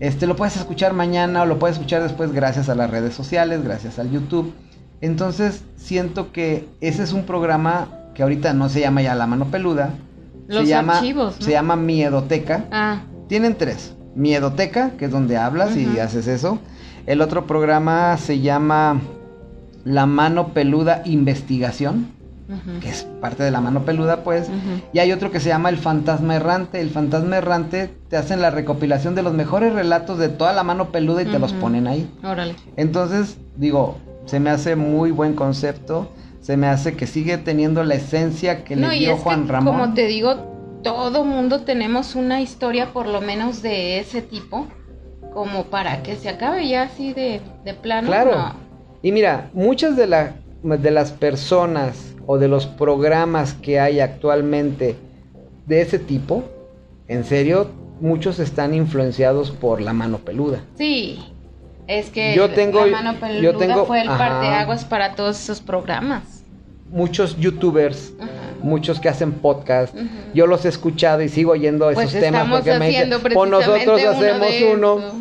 [0.00, 3.64] este lo puedes escuchar mañana o lo puedes escuchar después gracias a las redes sociales,
[3.64, 4.52] gracias al YouTube.
[5.00, 9.46] Entonces siento que ese es un programa que ahorita no se llama ya La Mano
[9.46, 9.90] Peluda,
[10.48, 11.44] Los se llama, archivos, ¿no?
[11.44, 12.64] se llama Miedoteca.
[12.70, 13.94] Ah, Tienen tres.
[14.14, 16.58] Miedoteca, que es donde hablas y haces eso.
[17.06, 19.00] El otro programa se llama
[19.84, 22.08] La Mano Peluda Investigación,
[22.80, 24.48] que es parte de La Mano Peluda, pues.
[24.92, 26.80] Y hay otro que se llama El Fantasma Errante.
[26.80, 30.92] El Fantasma Errante te hacen la recopilación de los mejores relatos de toda la mano
[30.92, 32.08] peluda y te los ponen ahí.
[32.22, 32.54] Órale.
[32.76, 36.08] Entonces, digo, se me hace muy buen concepto.
[36.40, 39.46] Se me hace que sigue teniendo la esencia que no, le y dio es Juan
[39.46, 39.78] que, Ramón.
[39.78, 40.53] como te digo,
[40.84, 44.68] todo mundo tenemos una historia por lo menos de ese tipo,
[45.32, 48.06] como para que se acabe ya así de, de plano.
[48.06, 48.30] Claro.
[48.36, 48.52] no.
[49.02, 54.96] Y mira, muchas de, la- de las personas o de los programas que hay actualmente
[55.66, 56.44] de ese tipo,
[57.08, 57.70] en serio,
[58.00, 60.60] muchos están influenciados por la mano peluda.
[60.76, 61.18] Sí,
[61.86, 64.18] es que Yo tengo- la mano peluda yo tengo- fue el ajá.
[64.18, 66.33] parteaguas para todos esos programas.
[66.94, 68.30] Muchos youtubers Ajá.
[68.62, 69.94] muchos que hacen podcast.
[70.32, 74.00] Yo los he escuchado y sigo oyendo esos Pues temas porque me dicen, o nosotros
[74.00, 75.14] uno hacemos uno eso.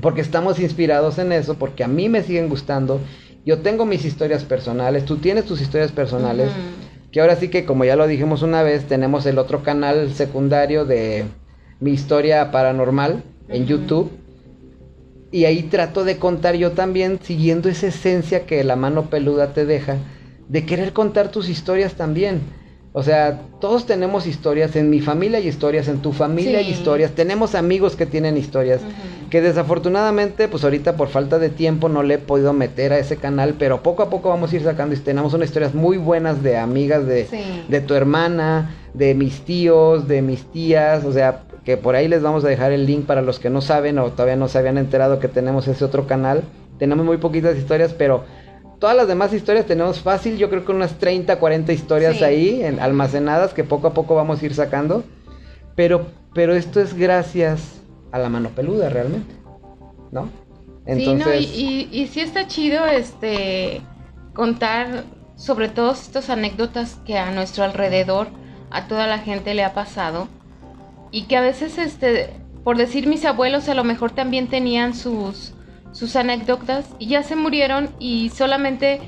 [0.00, 3.00] porque estamos inspirados en eso, porque a mí me siguen gustando.
[3.46, 6.50] Yo tengo mis historias personales, tú tienes tus historias personales.
[7.12, 10.84] Que ahora sí que, como ya lo dijimos una vez, tenemos el otro canal secundario
[10.84, 11.26] de
[11.78, 13.66] mi historia paranormal en.
[13.66, 14.10] YouTube.
[15.30, 19.64] Y ahí trato de contar yo también, siguiendo esa esencia que la mano peluda te
[19.64, 19.96] deja,
[20.48, 22.40] de querer contar tus historias también.
[22.96, 26.70] O sea, todos tenemos historias, en mi familia hay historias, en tu familia hay Sí.
[26.70, 28.82] historias, tenemos amigos que tienen historias,
[29.30, 33.16] que desafortunadamente, pues ahorita por falta de tiempo no le he podido meter a ese
[33.16, 36.44] canal, pero poco a poco vamos a ir sacando y tenemos unas historias muy buenas
[36.44, 37.38] de amigas de, Sí.
[37.66, 42.22] de tu hermana, de mis tíos, de mis tías, o sea, que por ahí les
[42.22, 44.78] vamos a dejar el link para los que no saben o todavía no se habían
[44.78, 46.42] enterado que tenemos ese otro canal.
[46.78, 48.22] Tenemos muy poquitas historias, pero
[48.84, 52.24] todas las demás historias tenemos fácil, yo creo que unas 30, 40 historias Sí.
[52.24, 55.04] ahí en- almacenadas que poco a poco vamos a ir sacando.
[55.74, 57.80] Pero, pero esto es gracias
[58.12, 59.34] a la mano peluda realmente,
[60.12, 60.28] ¿no?
[60.86, 63.80] Sí, no, y, y, y sí está chido este
[64.34, 65.04] contar
[65.34, 68.26] sobre todas estas anécdotas que a nuestro alrededor
[68.70, 70.28] a toda la gente le ha pasado
[71.10, 75.54] y que a veces este por decir mis abuelos a lo mejor también tenían sus
[75.94, 79.00] sus anécdotas y ya se murieron y solamente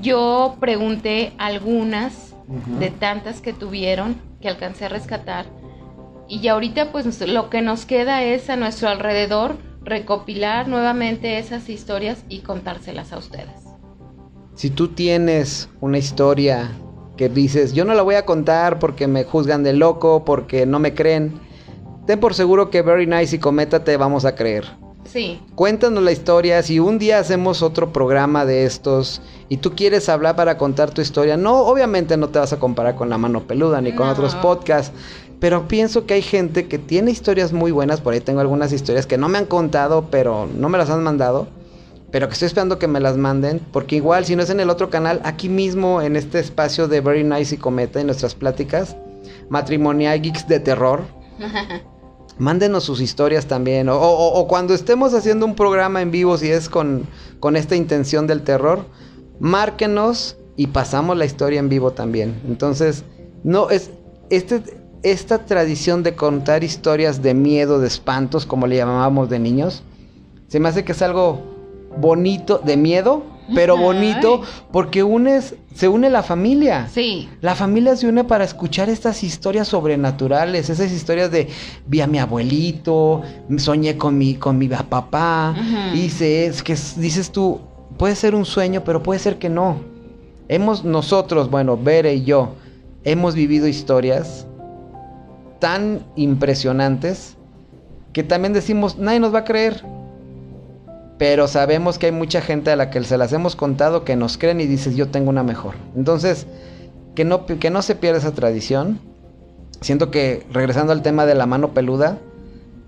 [0.00, 2.34] yo pregunté algunas
[2.78, 5.46] de tantas que tuvieron que alcancé a rescatar
[6.28, 11.68] y ya ahorita pues lo que nos queda es a nuestro alrededor recopilar nuevamente esas
[11.68, 13.60] historias y contárselas a ustedes.
[14.54, 16.70] Si tú tienes una historia
[17.16, 20.78] que dices, yo no la voy a contar porque me juzgan de loco, porque no
[20.78, 21.40] me creen,
[22.06, 24.64] ten por seguro que Very Nice y Cometa te vamos a creer.
[25.04, 30.08] Sí, Cuéntanos la historia, si un día hacemos otro programa de estos y tú quieres
[30.08, 33.42] hablar para contar tu historia, no, obviamente no te vas a comparar con la mano
[33.42, 34.12] peluda ni con No.
[34.12, 34.92] otros podcasts,
[35.40, 39.06] pero pienso que hay gente que tiene historias muy buenas, por ahí tengo algunas historias
[39.06, 41.48] que no me han contado, pero no me las han mandado,
[42.12, 44.70] pero que estoy esperando que me las manden, porque igual si no es en el
[44.70, 48.96] otro canal, aquí mismo en este espacio de Very Nice y Cometa, en nuestras pláticas,
[49.48, 51.02] matrimonial geeks de terror,
[52.40, 53.88] Mándenos sus historias también.
[53.90, 57.06] O, o- cuando estemos haciendo un programa en vivo, si es con,
[57.38, 58.86] con esta intención del terror,
[59.38, 62.40] márquenos y pasamos la historia en vivo también.
[62.48, 63.04] Entonces,
[63.44, 63.90] no es
[64.30, 64.62] este,
[65.02, 69.82] esta tradición de contar historias de miedo, de espantos, como le llamábamos de niños,
[70.48, 71.40] se me hace que es algo
[71.98, 73.22] bonito, de miedo,
[73.54, 74.42] pero bonito,
[74.72, 76.88] porque unes, se une la familia.
[76.92, 81.48] sí, La familia se une para escuchar estas historias sobrenaturales, esas historias de
[81.86, 83.22] vi a mi abuelito,
[83.58, 85.96] soñé con mi, con mi papá, Ujú.
[85.96, 87.60] hice es que es- dices tú,
[87.96, 89.76] puede ser un sueño, pero puede ser que no.
[90.48, 92.54] Hemos nosotros, bueno, Bere y yo,
[93.04, 94.46] hemos vivido historias
[95.58, 97.36] tan impresionantes
[98.12, 99.84] que también decimos, nadie nos va a creer.
[101.20, 104.38] Pero sabemos que hay mucha gente a la que se las hemos contado que nos
[104.38, 105.74] creen y dices, yo tengo una mejor.
[105.94, 106.46] Entonces,
[107.14, 108.98] que no, que no se pierda esa tradición.
[109.82, 112.16] Siento que, regresando al tema de la mano peluda,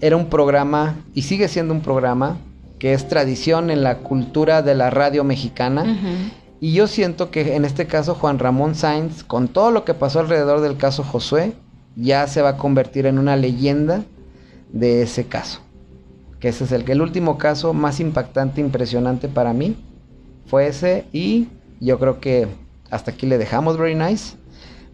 [0.00, 2.38] era un programa y sigue siendo un programa
[2.78, 6.24] que es tradición en la cultura de la radio mexicana.
[6.58, 10.20] Y yo siento que en este caso Juan Ramón Sainz, con todo lo que pasó
[10.20, 11.52] alrededor del caso Josué,
[11.96, 14.04] ya se va a convertir en una leyenda
[14.72, 15.60] de ese caso.
[16.42, 19.76] Que ese es el, el último caso más impactante, impresionante para mí.
[20.46, 21.46] Fue ese y
[21.80, 22.48] yo creo que
[22.90, 24.34] hasta aquí le dejamos Very Nice.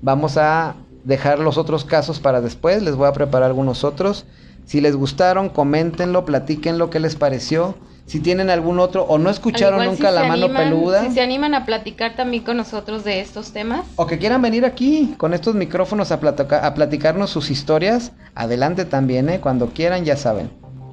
[0.03, 0.75] Vamos a
[1.05, 2.83] dejar los otros casos para después.
[2.83, 4.27] Les voy a preparar algunos otros.
[4.67, 7.77] Si les gustaron, coméntenlo, platíquenlo, qué les pareció.
[8.05, 11.03] Si tienen algún otro o no escucharon nunca si la mano animan- peluda.
[11.05, 14.67] Si se animan a platicar también con nosotros de estos temas, O que quieran venir
[14.67, 19.41] aquí con estos micrófonos a, a platicarnos sus historias, adelante también, ¿eh?
[19.41, 20.51] Cuando quieran, ya saben.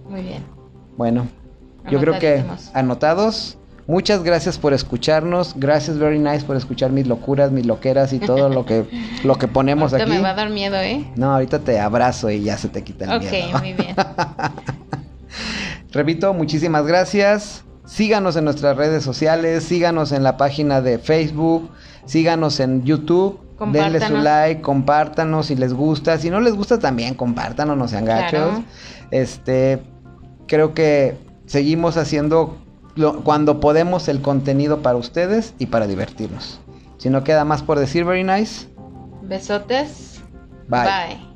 [0.09, 0.43] Muy bien.
[0.97, 1.27] Bueno,
[1.89, 2.43] yo creo que
[2.73, 3.57] anotados.
[3.87, 5.53] Muchas gracias por escucharnos.
[5.57, 8.85] Gracias, very nice, por escuchar mis locuras, mis loqueras y todo lo que,
[9.23, 10.17] lo que ponemos Ahorita aquí.
[10.17, 11.05] me va a dar miedo, ¿eh?
[11.15, 13.59] No, ahorita te abrazo y ya se te quita el Ok, miedo.
[13.59, 13.95] muy bien.
[15.91, 17.63] Repito, muchísimas gracias.
[17.85, 21.69] Síganos en nuestras redes sociales, síganos en la página de Facebook,
[22.05, 23.39] síganos en YouTube.
[23.71, 26.17] Denle su like, compártanos si les gusta.
[26.17, 28.31] Si no les gusta también, compártanos, no sean gachos.
[28.31, 28.63] Claro.
[29.11, 29.81] Este,
[30.47, 32.57] creo que seguimos haciendo
[32.95, 36.59] lo- cuando podemos el contenido para ustedes y para divertirnos.
[36.97, 38.67] Si no queda más por decir, very nice.
[39.21, 40.21] Besotes.
[40.67, 40.81] Bye.
[40.83, 41.34] Bye.